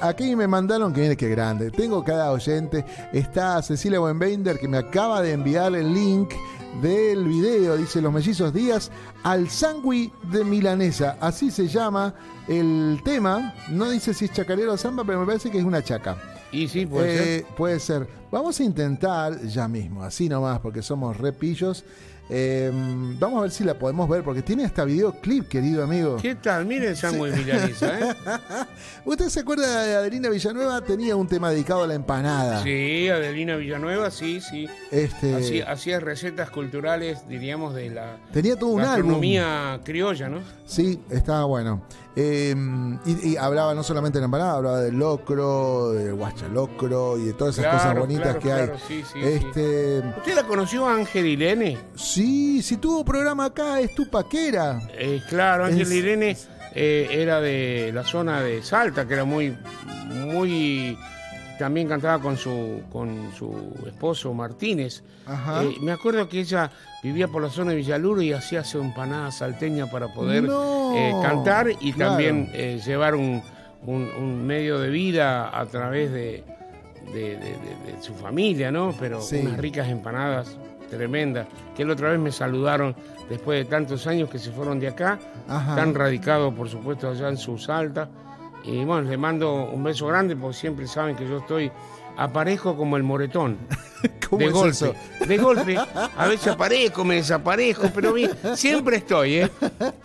[0.00, 1.70] aquí me mandaron que viene que grande.
[1.70, 2.84] Tengo cada oyente.
[3.12, 6.32] Está Cecilia Buenbender que me acaba de enviar el link
[6.80, 7.76] del video.
[7.76, 8.90] Dice Los Mellizos Díaz
[9.22, 11.16] al sándwich de milanesa.
[11.20, 12.14] Así se llama
[12.48, 13.54] el tema.
[13.68, 16.16] No dice si es chacarero o samba, pero me parece que es una chaca.
[16.52, 17.28] Y sí, puede ser.
[17.28, 18.08] Eh, puede ser.
[18.30, 21.84] Vamos a intentar ya mismo, así nomás, porque somos repillos.
[22.34, 26.16] Eh, vamos a ver si la podemos ver, porque tiene hasta videoclip, querido amigo.
[26.16, 26.64] ¿Qué tal?
[26.64, 28.14] Miren Sándwich Milanesa, ¿eh?
[29.04, 30.80] ¿Usted se acuerda de Adelina Villanueva?
[30.80, 32.62] Tenía un tema dedicado a la empanada.
[32.62, 34.66] Sí, Adelina Villanueva, sí, sí.
[34.90, 39.20] Este, Hacía, hacía recetas culturales, diríamos, de la Tenía todo un álbum.
[39.84, 40.38] criolla, ¿no?
[40.64, 41.82] Sí, estaba bueno.
[42.14, 42.54] Eh,
[43.06, 47.32] y, y hablaba no solamente de la empanada, hablaba del locro, del guachalocro y de
[47.32, 48.80] todas esas cosas bonitas claro, que claro, hay.
[48.86, 51.78] sí, sí, este, ¿Usted la conoció Ángel Irene?
[51.94, 54.78] sí, si tuvo programa acá, es tu paquera.
[54.92, 56.36] Eh, claro, Ángel Es- Irene
[56.74, 59.56] eh, era de la zona de Salta, que era muy,
[60.08, 60.98] muy...
[61.58, 63.54] También cantaba con su, con su
[63.86, 65.02] esposo Martínez.
[65.26, 65.62] Ajá.
[65.64, 66.70] Eh, me acuerdo que ella
[67.02, 71.12] vivía por la zona de Villaluro y hacía su empanada salteña para poder No, eh,
[71.22, 72.12] cantar y claro.
[72.12, 73.42] también eh, llevar un,
[73.86, 76.44] un- un medio de vida a través de,
[77.12, 78.94] de- de- de- de su familia, ¿no?
[78.98, 79.36] Pero Sí.
[79.36, 80.56] unas ricas empanadas
[80.90, 81.46] tremendas,
[81.76, 82.94] que la otra vez me saludaron
[83.30, 85.74] después de tantos años que se fueron de acá, Ajá.
[85.76, 88.08] tan radicados por supuesto allá en su Salta.
[88.64, 91.70] Y bueno, le mando un beso grande porque siempre saben que yo estoy
[92.16, 93.58] aparejo como el moretón.
[94.28, 94.94] ¿Cómo de es golpe, eso?
[95.26, 95.76] de golpe.
[96.16, 99.50] A veces aparezco, me desaparezco, pero bien, siempre estoy, ¿eh?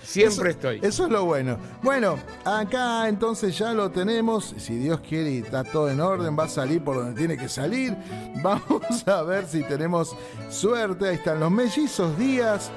[0.03, 0.79] Siempre estoy.
[0.81, 1.57] Eso es lo bueno.
[1.81, 4.53] Bueno, acá entonces ya lo tenemos.
[4.57, 7.47] Si Dios quiere y está todo en orden, va a salir por donde tiene que
[7.47, 7.95] salir.
[8.43, 10.15] Vamos a ver si tenemos
[10.49, 11.07] suerte.
[11.09, 12.71] Ahí están los mellizos días.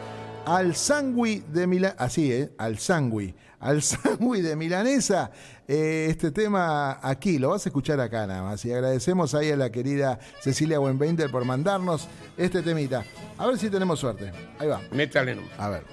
[0.51, 1.95] Al sangui de Milán.
[1.97, 2.51] Así, ¿eh?
[2.59, 3.33] Al sangui.
[3.61, 5.31] Al sangui de Milanesa.
[5.69, 8.65] Eh, este tema aquí, lo vas a escuchar acá nada más.
[8.65, 13.05] Y agradecemos ahí a la querida Cecilia Buenveinter por mandarnos este temita.
[13.39, 14.33] A ver si tenemos suerte.
[14.59, 14.81] Ahí va.
[14.91, 15.41] Métale.
[15.57, 15.85] A ver.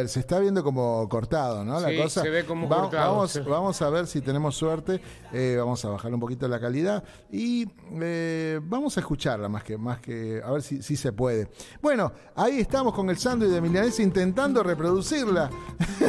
[0.00, 1.80] Ver, se está viendo como cortado, ¿no?
[1.80, 2.22] La Sí, cosa.
[2.22, 3.40] se ve como Va- cortado, Vamos, sí.
[3.40, 5.00] vamos a ver si tenemos suerte.
[5.32, 7.66] eh, vamos a bajar un poquito la calidad y
[8.00, 11.48] eh, vamos a escucharla más que, más que, a ver si, si se puede.
[11.80, 15.48] Bueno, ahí estamos con el sándwich de milanesa intentando reproducirla.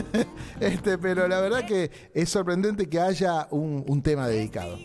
[0.60, 4.78] este, pero la verdad que es sorprendente que haya un, un tema dedicado.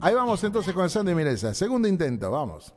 [0.00, 1.54] Ahí vamos entonces con el sándwich de milanesa.
[1.54, 2.72] Segundo intento, vamos.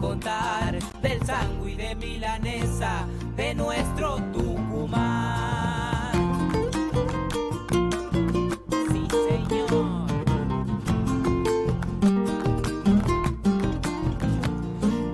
[0.00, 3.06] Contar del sándwich de milanesa
[3.36, 6.12] de nuestro Tucumán.
[8.92, 10.06] Sí, señor.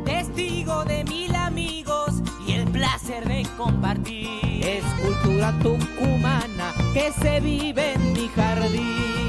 [0.05, 4.67] Testigo de mil amigos y el placer de compartir.
[4.67, 9.28] Es cultura tucumana que se vive en mi jardín.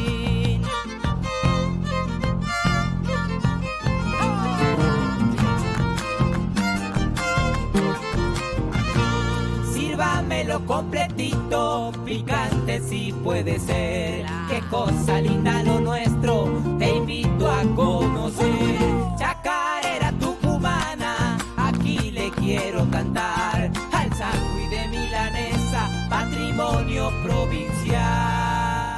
[10.19, 14.25] Sírvamelo completito, picante si puede ser.
[14.49, 18.75] Qué cosa linda lo nuestro, te invito a conocer.
[19.17, 22.83] Chacarera tucumana, aquí le quiero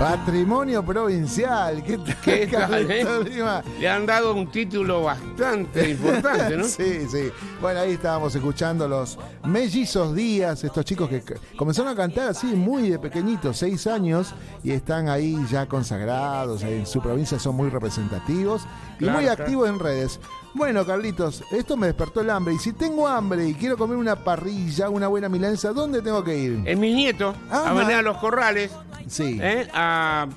[0.02, 1.84] Patrimonio provincial.
[1.84, 3.06] ¿Qué tal, ¿Qué tal, eh?
[3.80, 6.64] Le han dado un título bastante importante, ¿no?
[6.68, 7.30] Sí, sí.
[7.62, 11.22] Bueno, ahí estábamos escuchando los mellizos días, estos chicos que
[11.56, 14.34] comenzaron a cantar así muy de pequeñitos, seis años,
[14.64, 18.64] y están ahí ya consagrados, en su provincia son muy representativos
[18.96, 19.44] y Claro, muy claro.
[19.44, 20.20] activos en redes.
[20.54, 24.18] Bueno, Carlitos, esto me despertó el hambre, y si tengo hambre y quiero comer una
[24.18, 26.62] parrilla, una buena milanesa, ¿dónde tengo que ir?
[26.66, 27.70] En mis nietos, Ajá.
[27.70, 28.70] Avenida Los Corrales,
[29.08, 29.40] Sí.
[29.42, 29.68] ¿eh?
[29.74, 30.28] a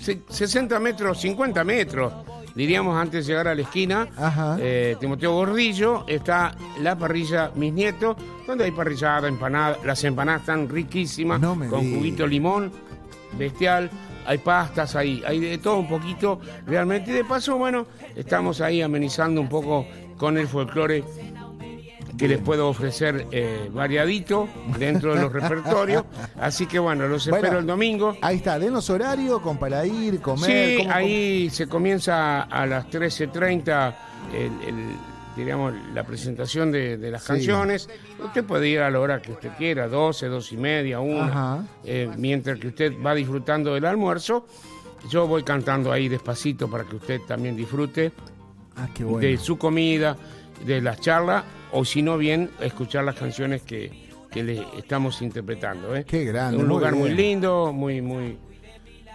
[0.00, 2.12] se- 60 metros, 50 metros,
[2.54, 4.08] diríamos antes de llegar a la esquina.
[4.16, 4.56] Ajá.
[4.58, 9.76] eh, Timoteo Gordillo, está la parrilla Mis Nietos, donde hay parrillada, empanada.
[9.84, 11.96] Las empanadas están riquísimas, No me con diga.
[11.98, 12.72] juguito limón,
[13.38, 13.90] bestial.
[14.26, 17.10] Hay pastas, hay, hay de todo un poquito, realmente.
[17.10, 21.02] Y de paso, bueno, estamos ahí amenizando un poco con el folclore
[22.16, 24.46] que les puedo ofrecer eh, variadito
[24.78, 26.04] dentro de los repertorios.
[26.38, 28.16] Así que bueno, los Bueno, espero el domingo.
[28.20, 30.44] Ahí está, denos horario con para ir, comer.
[30.50, 33.94] Sí, ¿cómo- ahí se comienza a las 13.30
[34.34, 34.96] el, el,
[35.36, 37.28] diríamos, la presentación de, de las Sí.
[37.28, 37.88] canciones.
[38.22, 41.64] Usted puede ir a la hora que usted quiera, 12, 12 y media, 1, Ajá.
[41.84, 44.46] eh, mientras que usted va disfrutando del almuerzo.
[45.10, 48.12] yo voy cantando ahí despacito para que usted también disfrute
[48.76, 49.18] Ah, qué bueno.
[49.18, 50.16] de su comida,
[50.64, 53.90] de las charlas, o si no bien, escuchar las canciones que,
[54.30, 55.94] que le estamos interpretando.
[55.96, 56.04] ¿eh?
[56.06, 57.16] Qué grande, Un muy lugar muy bien.
[57.16, 58.38] lindo, muy, muy,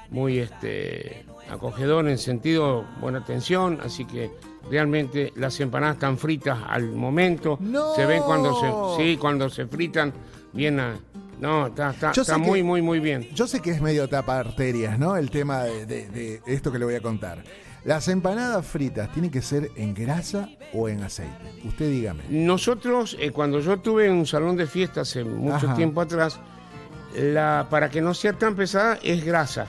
[0.09, 4.31] muy este, acogedor en sentido buena atención, así que
[4.69, 7.57] realmente las empanadas están fritas al momento.
[7.61, 7.93] ¡No!
[7.95, 8.53] Se ven cuando
[8.97, 10.13] se, sí, cuando se fritan
[10.53, 10.97] bien a-
[11.39, 13.27] no, está, está, está que- muy, muy, muy bien.
[13.35, 15.15] Yo sé que es medio tapa arterias, ¿no?
[15.17, 17.43] El tema de, de- de esto que le voy a contar.
[17.85, 21.33] Las empanadas fritas tienen que ser en grasa o en aceite.
[21.63, 22.23] Usted dígame.
[22.29, 25.75] Nosotros, eh, cuando yo tuve un salón de fiesta hace mucho Ajá.
[25.75, 26.39] tiempo atrás,
[27.15, 29.67] la, para que no sea tan pesada es grasa.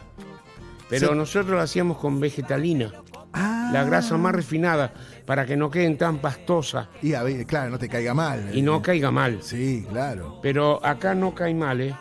[0.88, 1.14] Pero Sí.
[1.14, 2.92] nosotros la hacíamos con vegetalina,
[3.32, 3.70] Ah.
[3.72, 4.92] la grasa más refinada,
[5.26, 8.50] para que no queden tan pastosas Y a ver, claro, no te caiga mal.
[8.54, 9.38] y no caiga mal.
[9.42, 10.38] Sí, claro.
[10.42, 11.94] Pero acá no cae mal, ¿eh?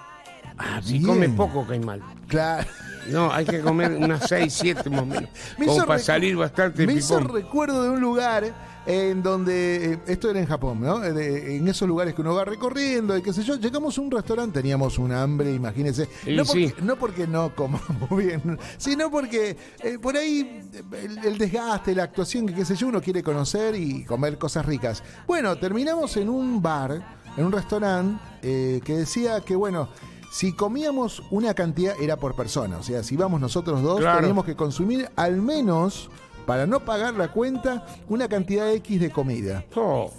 [0.58, 1.06] Ah, Si bien.
[1.06, 2.02] come poco cae mal.
[2.28, 2.66] Claro.
[3.10, 5.30] No, hay que comer unas 6, 7 más o menos.
[5.58, 8.44] Me Como para salir bastante Me hizo recuerdo de un lugar
[8.88, 11.04] en donde, eh, esto era en Japón, ¿no?
[11.04, 14.10] Eh, en esos lugares que uno va recorriendo y qué sé yo, llegamos a un
[14.10, 16.08] restaurante, teníamos un hambre, imagínense.
[16.28, 20.62] No, porque, no porque no comamos bien, sino porque eh, por ahí
[21.04, 24.66] el, el desgaste, la actuación, que qué sé yo, uno quiere conocer y comer cosas
[24.66, 25.04] ricas.
[25.28, 29.90] Bueno, terminamos en un bar, en un restaurante, eh, que decía que, bueno,
[30.32, 34.20] si comíamos una cantidad era por persona, o sea, si íbamos nosotros dos, Claro.
[34.20, 36.10] teníamos que consumir al menos,
[36.48, 39.64] para no pagar la cuenta, una cantidad X de comida.
[39.76, 40.10] Oh,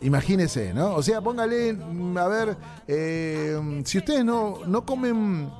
[0.00, 0.94] Imagínese, ¿no?
[0.94, 5.50] O sea, póngale, mm, a ver, eh, si ustedes no, no comen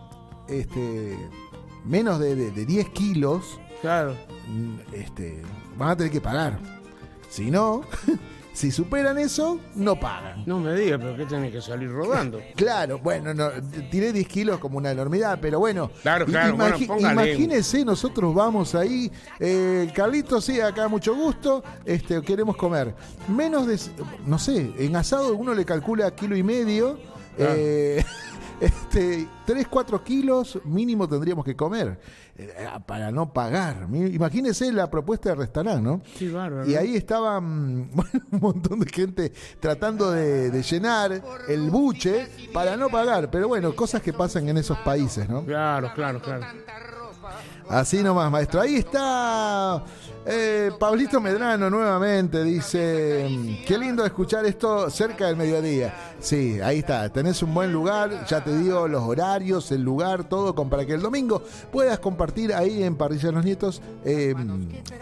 [0.48, 1.16] este,
[1.84, 4.14] menos de, de- de 10 kilos, claro.
[4.48, 5.42] mm, este,
[5.76, 6.58] van a tener que pagar.
[7.28, 7.80] Si no,
[8.58, 10.42] si superan eso, no pagan.
[10.44, 12.40] No me diga, pero que tiene que salir rodando.
[12.56, 13.50] Claro, bueno, no,
[13.88, 15.92] tiré 10 kilos como una enormidad, pero bueno.
[16.02, 17.12] Claro, claro, bueno, póngale.
[17.12, 22.96] Imagínese, nosotros vamos ahí, eh, Carlitos, sí, acá mucho gusto, este, queremos comer.
[23.28, 23.78] Menos de,
[24.26, 26.98] no sé, en asado uno le calcula kilo y medio,
[27.36, 27.52] Claro.
[27.56, 28.04] eh,
[28.60, 31.98] este, 3, 4 kilos mínimo tendríamos que comer
[32.36, 32.54] eh,
[32.86, 33.86] para no pagar.
[33.92, 36.02] Imagínese la propuesta del restaurante, ¿no?
[36.16, 36.68] Sí, bárbaro.
[36.68, 42.76] Y ahí estaban bueno, un montón de gente tratando de, de llenar el buche para
[42.76, 43.30] no pagar.
[43.30, 45.44] Pero bueno, cosas que pasan en esos países, ¿no?
[45.44, 46.46] Claro, claro, claro.
[47.68, 48.62] Así nomás, maestro.
[48.62, 49.82] Ahí está
[50.24, 52.42] eh, Pablito Medrano nuevamente.
[52.42, 55.94] Dice, mm, qué lindo escuchar esto cerca del mediodía.
[56.18, 57.10] Sí, ahí está.
[57.10, 58.26] Tenés un buen lugar.
[58.26, 62.82] Ya te digo los horarios, el lugar, todo, para que el domingo puedas compartir ahí
[62.82, 63.82] en Parrilla de los Nietos.
[64.04, 64.34] eh,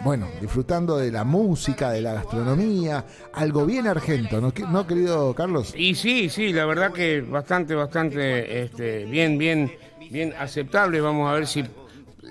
[0.03, 3.05] bueno, disfrutando de la música, de la gastronomía.
[3.33, 5.73] Algo bien argento, ¿no, ¿no querido Carlos?
[5.75, 9.71] Y sí, sí, la verdad que bastante, bastante este, bien, bien,
[10.11, 10.99] bien aceptable.
[10.99, 11.63] Vamos a ver si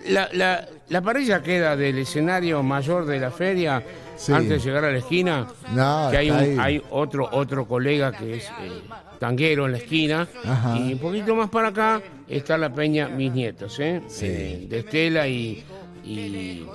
[0.08, 3.82] la, la, la parrilla queda del escenario mayor de la feria
[4.16, 4.32] Sí.
[4.32, 5.46] antes de llegar a la esquina.
[5.74, 8.80] No, que hay, un, hay otro otro colega que es eh,
[9.18, 10.26] tanguero en la esquina.
[10.42, 10.78] Ajá.
[10.78, 14.00] Y un poquito más para acá está la peña Mis Nietos, ¿eh?
[14.08, 14.24] Sí.
[14.26, 15.62] Eh, de Estela y,
[16.02, 16.66] y,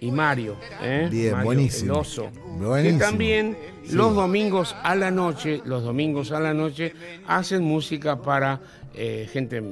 [0.00, 0.56] y Mario.
[0.82, 1.08] ¿eh?
[1.10, 1.92] Bien, Mario, buenísimo.
[1.92, 2.30] El oso.
[2.58, 2.98] Buenísimo.
[2.98, 3.94] Que también Sí.
[3.96, 6.94] los domingos a la noche, los domingos a la noche,
[7.26, 8.58] hacen música para
[8.94, 9.62] eh, gente,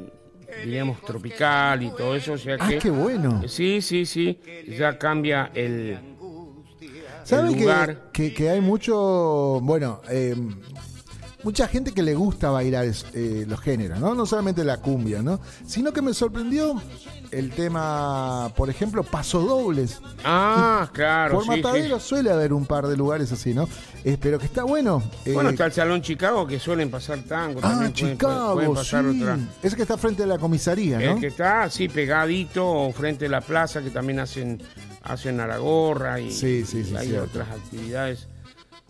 [0.65, 2.33] diríamos, tropical y todo eso.
[2.33, 3.43] O sea Ah, que, qué bueno.
[3.49, 4.39] Sí, sí, sí.
[4.79, 5.99] Ya cambia el.
[7.25, 8.11] ¿Saben el que, lugar.
[8.13, 10.35] que, que hay mucho, bueno, eh,
[11.43, 14.15] mucha gente que le gusta bailar eh, los géneros, ¿no?
[14.15, 15.39] No solamente la cumbia, ¿no?
[15.67, 16.81] Sino que me sorprendió
[17.31, 20.01] el tema, por ejemplo, pasodobles.
[20.25, 21.35] Ah, claro.
[21.37, 21.57] Por sí, sí.
[21.63, 23.69] Matadero suele haber un par de lugares así, ¿no?
[24.05, 25.03] Eh, pero que está bueno.
[25.25, 27.61] eh, Bueno, está el Salón Chicago que suelen pasar tango.
[27.63, 29.21] Ah, también Chicago, pueden pasar sí.
[29.21, 29.39] otra.
[29.63, 31.13] Ese que está frente a la comisaría, ¿no?
[31.15, 34.63] El que está así pegadito o frente a la plaza que también hacen
[35.03, 38.27] hacen a la gorra y, Sí, sí, sí, y hay otras actividades.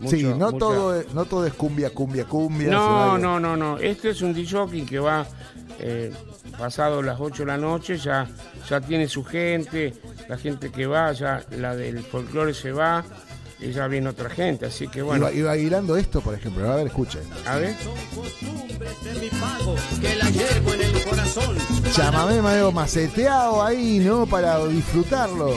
[0.06, 2.70] Sí, no, mucha- todo es, no todo es cumbia, cumbia, cumbia.
[2.70, 3.78] No, hay- no, no, no.
[3.78, 5.26] Este es un DJ que va
[5.80, 6.12] eh,
[6.58, 8.26] pasado las 8 de la noche, ya,
[8.68, 9.94] ya tiene su gente,
[10.28, 13.04] la gente que va, ya la del folclore se va
[13.60, 14.66] y ya viene otra gente.
[14.66, 16.70] Así que bueno, Iba, iba bailando esto, por ejemplo.
[16.70, 17.22] A ver, escuchen.
[17.46, 17.76] a ver.
[17.76, 21.56] de mi pago, que la llevo en el corazón.
[21.92, 24.26] Chamamé medio maceteado ahí, ¿no?
[24.26, 25.54] Para disfrutarlo.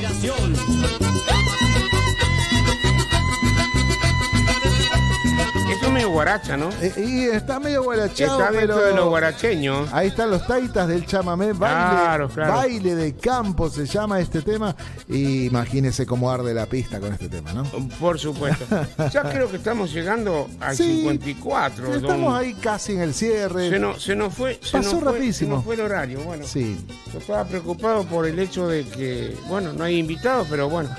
[5.92, 6.70] Medio guaracha, ¿no?
[6.82, 9.90] Eh, y está medio guarachado, Está dentro pero de los guaracheños.
[9.94, 12.54] Ahí están los taitas del chamamé, baile, Claro, claro.
[12.54, 14.76] baile de campo se llama este tema.
[15.08, 17.64] Y imagínese cómo arde la pista con este tema, ¿no?
[18.00, 18.66] Por supuesto.
[19.12, 21.86] Ya creo que estamos llegando al Sí, 54.
[21.86, 23.70] don- Estamos ahí casi en el cierre.
[23.70, 25.50] Se nos, se nos fue, se Pasó nos fue- rapidísimo.
[25.52, 26.22] se nos fue el horario.
[26.22, 26.78] Bueno, Sí.
[27.12, 30.90] yo estaba preocupado por el hecho de que, bueno, no hay invitados, pero bueno,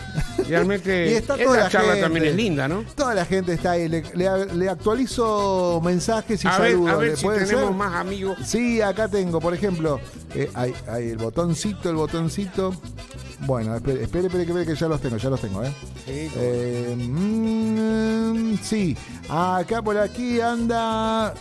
[0.48, 2.02] realmente Y está esta la charla gente.
[2.02, 2.84] también es linda, ¿no?
[2.94, 3.88] Toda la gente está ahí.
[3.88, 6.90] Le, le- le actualizo mensajes y A ver, saludos.
[6.92, 7.70] a ver ¿Le si tenemos ser?
[7.70, 8.36] más amigos.
[8.44, 10.00] Sí, acá tengo, por ejemplo,
[10.34, 12.74] eh, hay, hay el botoncito, el botoncito.
[13.46, 15.72] Bueno, espere, espere, espere, espere, que ya los tengo, ya los tengo, ¿eh?
[16.04, 18.96] Sí, Eh, mm, sí,
[19.28, 21.32] acá por aquí anda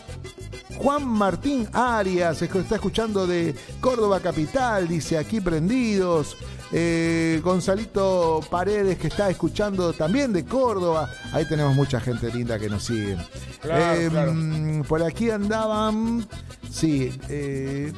[0.77, 6.37] Juan Martín Arias, está escuchando de Córdoba Capital, dice aquí prendidos.
[6.74, 11.09] Eh, Gonzalito Paredes que está escuchando también de Córdoba.
[11.34, 13.17] Ahí tenemos mucha gente linda que nos sigue.
[13.61, 14.34] Claro, Eh, claro.
[14.34, 16.26] mm, Por aquí andaban,
[16.72, 17.91] sí, eh,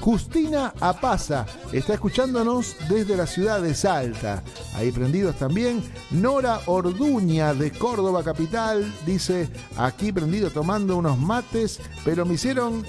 [0.00, 4.42] Justina Apaza está escuchándonos desde la ciudad de Salta.
[4.74, 5.82] Ahí prendidos también.
[6.10, 12.84] Nora Orduña de Córdoba Capital dice, aquí prendido tomando unos mates, pero me hicieron...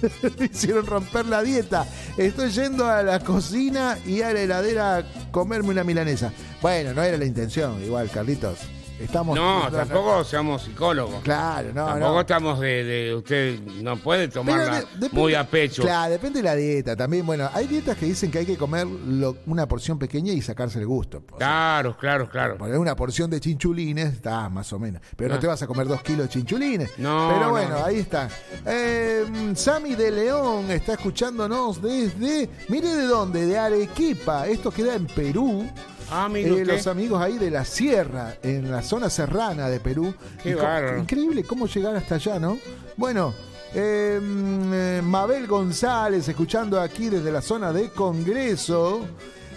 [0.52, 1.86] hicieron romper la dieta.
[2.16, 6.32] Estoy yendo a la cocina y a la heladera a comerme una milanesa.
[6.62, 8.58] Bueno, no era la intención, igual, Carlitos.
[8.98, 9.36] Estamos.
[9.36, 11.22] No, tampoco seamos psicólogos.
[11.22, 12.20] Claro, no, tampoco no.
[12.20, 15.82] estamos de, de- Usted no puede tomarla de- depende- muy a pecho.
[15.82, 17.26] Claro, depende de la dieta también.
[17.26, 20.78] Bueno, hay dietas que dicen que hay que comer lo- una porción pequeña y sacarse
[20.78, 21.18] el gusto.
[21.18, 22.56] O sea, Claro, claro, claro.
[22.56, 25.02] Poner una porción de chinchulines, está más o menos.
[25.16, 26.90] Pero no te vas a comer dos kilos de chinchulines.
[26.98, 27.84] No, Pero no, bueno, no.
[27.84, 28.28] ahí está.
[28.64, 32.48] Eh, Sami de León está escuchándonos desde.
[32.68, 34.46] Mire de dónde, de Arequipa.
[34.46, 35.66] Esto queda en Perú.
[36.10, 40.14] Ah, Eh, los amigos ahí de la sierra, en la zona serrana de Perú.
[40.42, 40.56] Qué.
[41.00, 42.58] Increíble cómo llegar hasta allá, ¿no?
[42.96, 43.34] Bueno,
[43.74, 49.06] eh, mm, eh, Mabel González, escuchando aquí desde la zona de Congreso.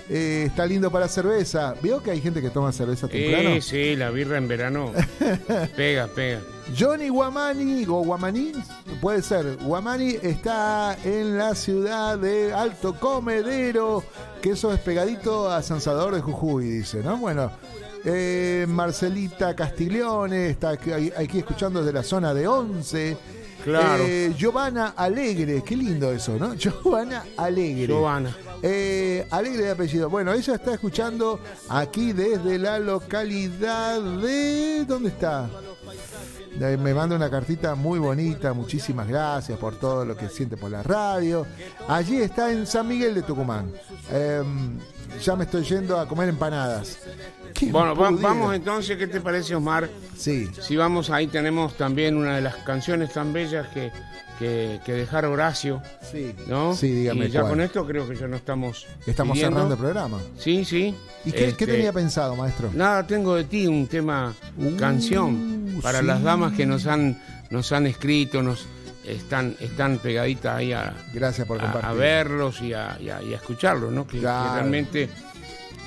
[0.10, 1.76] Eh, está lindo para cerveza.
[1.84, 3.54] ¿Veo que hay gente que toma cerveza temprano?
[3.56, 4.92] Sí, sí, la birra en verano
[5.76, 6.42] pega, pega.
[6.78, 8.54] Johnny Guamani, o Guamaní,
[9.02, 9.58] puede ser.
[9.58, 14.04] Guamani está en la ciudad de Alto Comedero,
[14.42, 17.18] que eso es pegadito a San Salvador de Jujuy, dice, ¿no?
[17.18, 17.52] Bueno,
[18.06, 23.18] eh, Marcelita Castiglione está aquí, aquí escuchando desde la zona de Once.
[23.64, 24.04] Claro.
[24.08, 26.54] Eh, Giovanna Alegre, qué lindo eso, ¿no?
[26.56, 27.88] Giovanna Alegre.
[27.88, 28.36] Giovanna.
[28.62, 30.10] Eh, alegre de apellido.
[30.10, 31.40] Bueno, ella está escuchando
[31.70, 34.86] aquí desde la localidad de.
[34.86, 35.50] ¿Dónde está?
[36.60, 40.84] Me manda una cartita muy bonita, muchísimas gracias por todo lo que siente por la
[40.84, 41.46] radio.
[41.88, 43.72] Allí está en San Miguel de Tucumán.
[44.12, 44.42] Eh,
[45.24, 47.00] ya me estoy yendo a comer empanadas.
[47.72, 49.90] Bueno, va- vamos entonces, ¿qué te parece, Osmar?
[50.18, 53.92] Sí, Si vamos, ahí tenemos también una de las canciones tan bellas que,
[54.38, 55.82] que, que dejar Horacio,
[56.12, 56.34] sí.
[56.48, 56.74] ¿no?
[56.76, 57.52] Sí, dígame Y ya cuál.
[57.54, 58.86] con esto creo que ya no estamos.
[59.06, 59.56] Estamos pidiendo.
[59.58, 60.20] cerrando el programa.
[60.38, 60.96] Sí, sí.
[61.26, 62.70] ¿Y qué, qué Este, tenía pensado, maestro?
[62.74, 65.49] Nada, tengo de ti un tema, Uh, canción,
[65.82, 66.06] para sí.
[66.06, 67.18] las damas que nos han,
[67.50, 68.68] nos han escrito, nos
[69.06, 73.34] están, están pegaditas ahí a, Gracias por a- a verlos y a, y a- y
[73.34, 74.06] a escucharlos, ¿no?
[74.06, 75.10] Que, realmente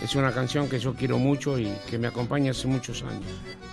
[0.03, 3.23] es una canción que yo quiero mucho y que me acompaña hace muchos años.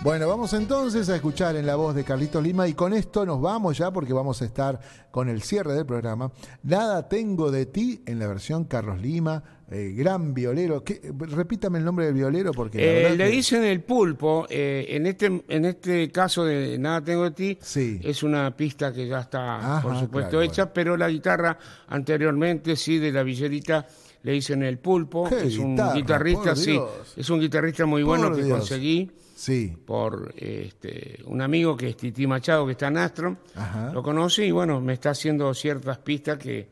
[0.02, 3.40] Bueno, vamos entonces a escuchar en la voz de Carlitos Lima y con esto nos
[3.40, 6.30] vamos ya porque vamos a estar con el cierre del programa.
[6.62, 10.82] Nada tengo de ti en la versión Carlos Lima, eh, gran violero.
[10.84, 11.12] ¿Qué?
[11.18, 12.78] Repítame el nombre del violero porque...
[12.78, 17.02] la Eh, le que- dicen el pulpo, eh, en, este, en este caso de Nada
[17.02, 18.00] Tengo de Ti, Sí.
[18.02, 21.58] es una pista que ya está, Ajá, por supuesto, claro, hecha, pero la guitarra
[21.88, 23.86] anteriormente, sí, de la villerita,
[24.22, 26.90] le dicen el pulpo, ¡Qué es un guitarra, guitarrista, sí, Dios!
[27.16, 28.58] es un guitarrista muy bueno Por que Dios.
[28.58, 33.90] conseguí Sí, por este, un amigo que es Titi Machado, que está en Astro, Ajá.
[33.92, 36.68] lo conocí y bueno, me está haciendo ciertas pistas que,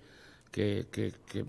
[0.51, 1.44] que, que-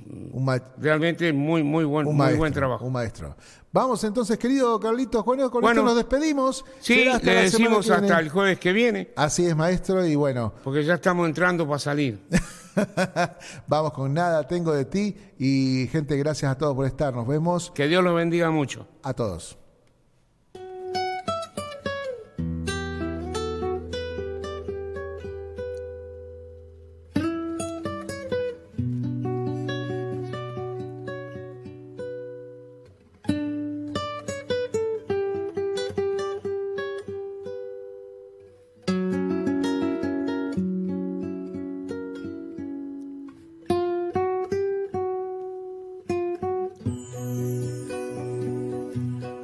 [0.77, 2.37] realmente muy, muy buen, un muy maestro.
[2.39, 2.85] buen trabajo.
[2.85, 3.35] Un maestro.
[3.71, 5.23] Vamos entonces, querido Carlitos.
[5.25, 5.81] Bueno, con Bueno.
[5.81, 6.63] esto nos despedimos.
[6.79, 9.09] Sí, hasta le decimos hasta el jueves que viene.
[9.17, 12.19] Así es, maestro, y bueno, Porque ya estamos entrando para salir.
[13.67, 17.13] vamos con nada, tengo de ti y gente, gracias a todos por estar.
[17.13, 18.87] Nos vemos Que Dios los bendiga mucho.
[19.03, 19.57] a todos.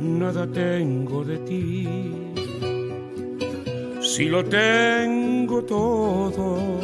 [0.06, 1.88] Nada tengo de ti,
[4.01, 6.80] Si lo tengo todo,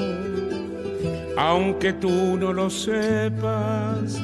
[1.38, 4.20] aunque tú no lo sepas,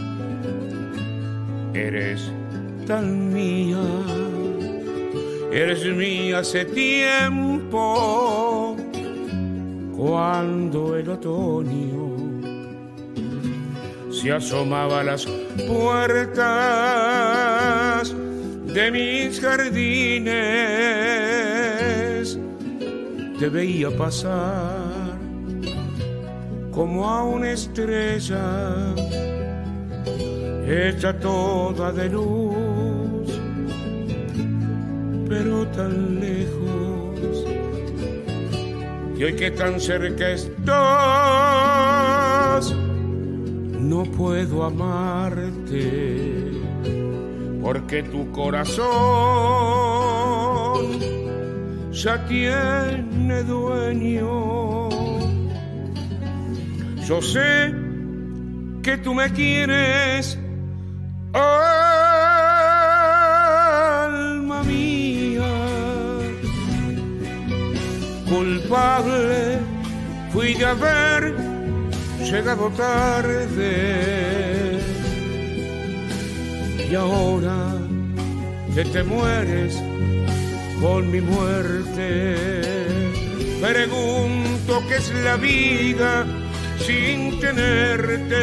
[1.74, 2.32] eres
[2.88, 3.86] tan mía,
[5.52, 7.76] eres mía hace tiempo,
[9.96, 12.18] cuando el otoño
[14.12, 15.26] se asomaba a las
[15.68, 17.57] puertas
[18.78, 20.30] de mis jardines,
[23.40, 25.18] te veía pasar
[26.72, 28.94] como a una estrella
[30.68, 33.42] hecha toda de luz,
[35.28, 37.46] pero tan lejos.
[39.18, 40.76] Y hoy que tan cerca estás,
[43.92, 46.07] no puedo amarte,
[47.68, 48.88] porque tu corazón
[51.92, 54.88] ya tiene dueño.
[57.06, 57.74] Yo sé
[58.82, 60.40] que tú me quieres,
[61.34, 61.74] alma
[64.64, 65.54] mía.
[68.30, 69.60] Culpable
[70.32, 71.36] fui de haber
[72.32, 74.47] llegado tarde.
[76.90, 77.74] Y ahora
[78.74, 79.76] que te mueres
[80.82, 82.36] con mi muerte,
[83.62, 86.26] pregunto qué es la vida
[86.86, 88.36] sin tenerte.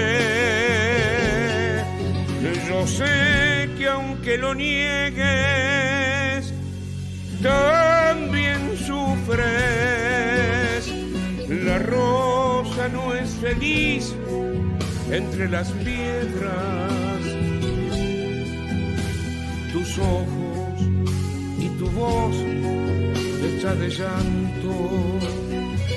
[2.69, 5.25] Yo sé que aunque lo niegues,
[7.43, 9.45] también sufres.
[11.49, 14.15] La rosa no es feliz
[15.11, 16.85] entre las piedras.
[19.95, 20.81] Tus ojos
[21.59, 22.35] y tu voz
[23.45, 25.19] hecha de llanto.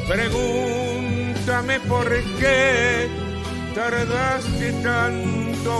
[0.07, 2.07] Pregúntame por
[2.39, 3.07] qué
[3.73, 5.73] tardaste tanto.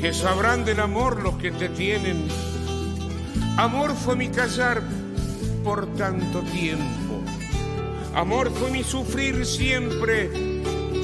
[0.00, 2.28] Que sabrán del amor los que te tienen.
[3.56, 4.80] Amor fue mi callar
[5.64, 6.99] por tanto tiempo.
[8.14, 10.30] Amor fue mi sufrir siempre,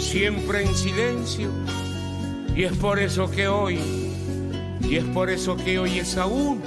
[0.00, 1.50] siempre en silencio.
[2.54, 3.78] Y es por eso que hoy,
[4.80, 6.60] y es por eso que hoy es aún,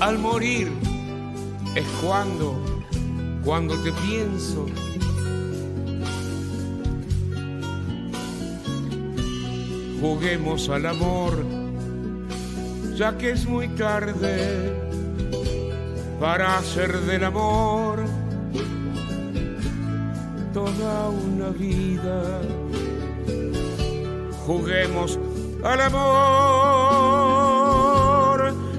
[0.00, 0.72] al morir,
[1.76, 2.82] es cuando,
[3.44, 4.66] cuando te pienso.
[10.00, 11.44] Juguemos al amor,
[12.96, 14.72] ya que es muy tarde
[16.18, 18.19] para hacer del amor
[20.52, 22.40] toda una vida.
[24.46, 25.18] Juguemos
[25.62, 27.20] al amor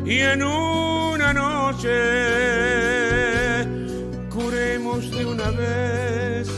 [0.06, 1.90] y en una noche
[4.30, 6.50] curemos de una vez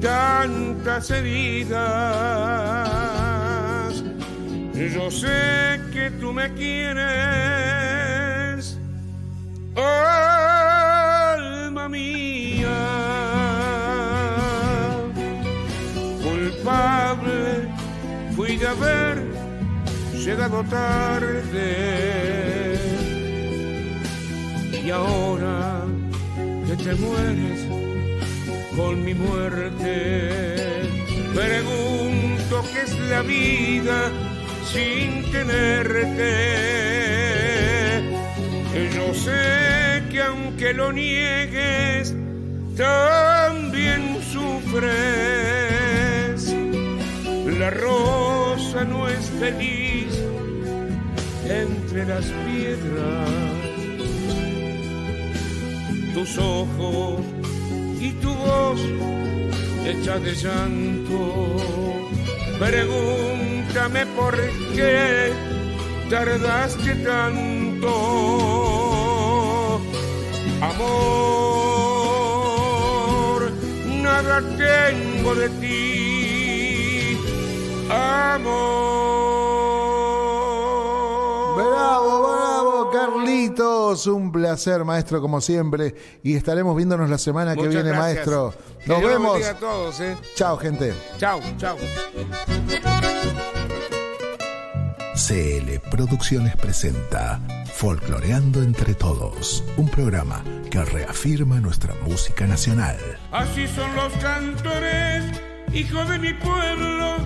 [0.00, 1.78] tantas heridas.
[4.74, 6.98] Yo sé que tú me quieres,
[9.74, 10.17] alma
[18.58, 19.22] de haber
[20.14, 21.68] llegado tarde.
[24.84, 25.84] Y ahora
[26.66, 27.66] que te mueres
[28.76, 30.30] con mi muerte,
[31.34, 34.10] pregunto qué es la vida
[34.72, 36.32] sin tenerte.
[38.94, 42.14] Yo sé que aunque lo niegues,
[42.76, 44.88] también sufres.
[47.58, 48.37] La rosa
[48.74, 50.18] no es feliz
[51.48, 53.30] entre las piedras.
[56.12, 57.20] Tus ojos
[57.98, 58.80] y tu voz
[59.86, 61.56] hecha de llanto.
[62.58, 64.36] Pregúntame por
[64.74, 65.32] qué
[66.10, 67.88] tardaste tanto.
[70.60, 71.08] Amor,
[74.02, 75.87] nada tengo de ti.
[77.98, 78.58] Amor.
[81.56, 84.06] Bravo, bravo, Carlitos.
[84.06, 85.94] Un placer, maestro, como siempre.
[86.22, 87.98] Y estaremos viéndonos la semana que viene, gracias.
[87.98, 88.54] maestro.
[88.84, 89.44] Que Nos los vemos.
[89.46, 90.16] a todos, ¿eh?
[90.34, 90.94] Chao, gente.
[91.18, 91.76] Chao, chao.
[95.14, 97.40] CL Producciones presenta
[97.74, 102.96] Folcloreando entre Todos, un programa que reafirma nuestra música nacional.
[103.32, 105.24] Así son los cantores,
[105.72, 107.16] hijos de mi pueblo,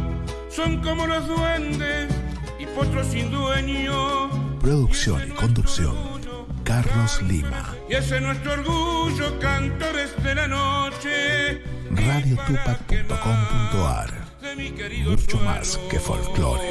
[0.55, 2.13] son como los duendes
[2.59, 4.29] y potros sin dueño.
[4.61, 5.97] Producción y conducción,
[6.63, 7.75] Carlos Lima.
[7.89, 11.63] Y ese es nuestro orgullo, cantores de la noche.
[11.91, 14.11] radiotupac.com.ar
[15.05, 16.69] Mucho más que folclore.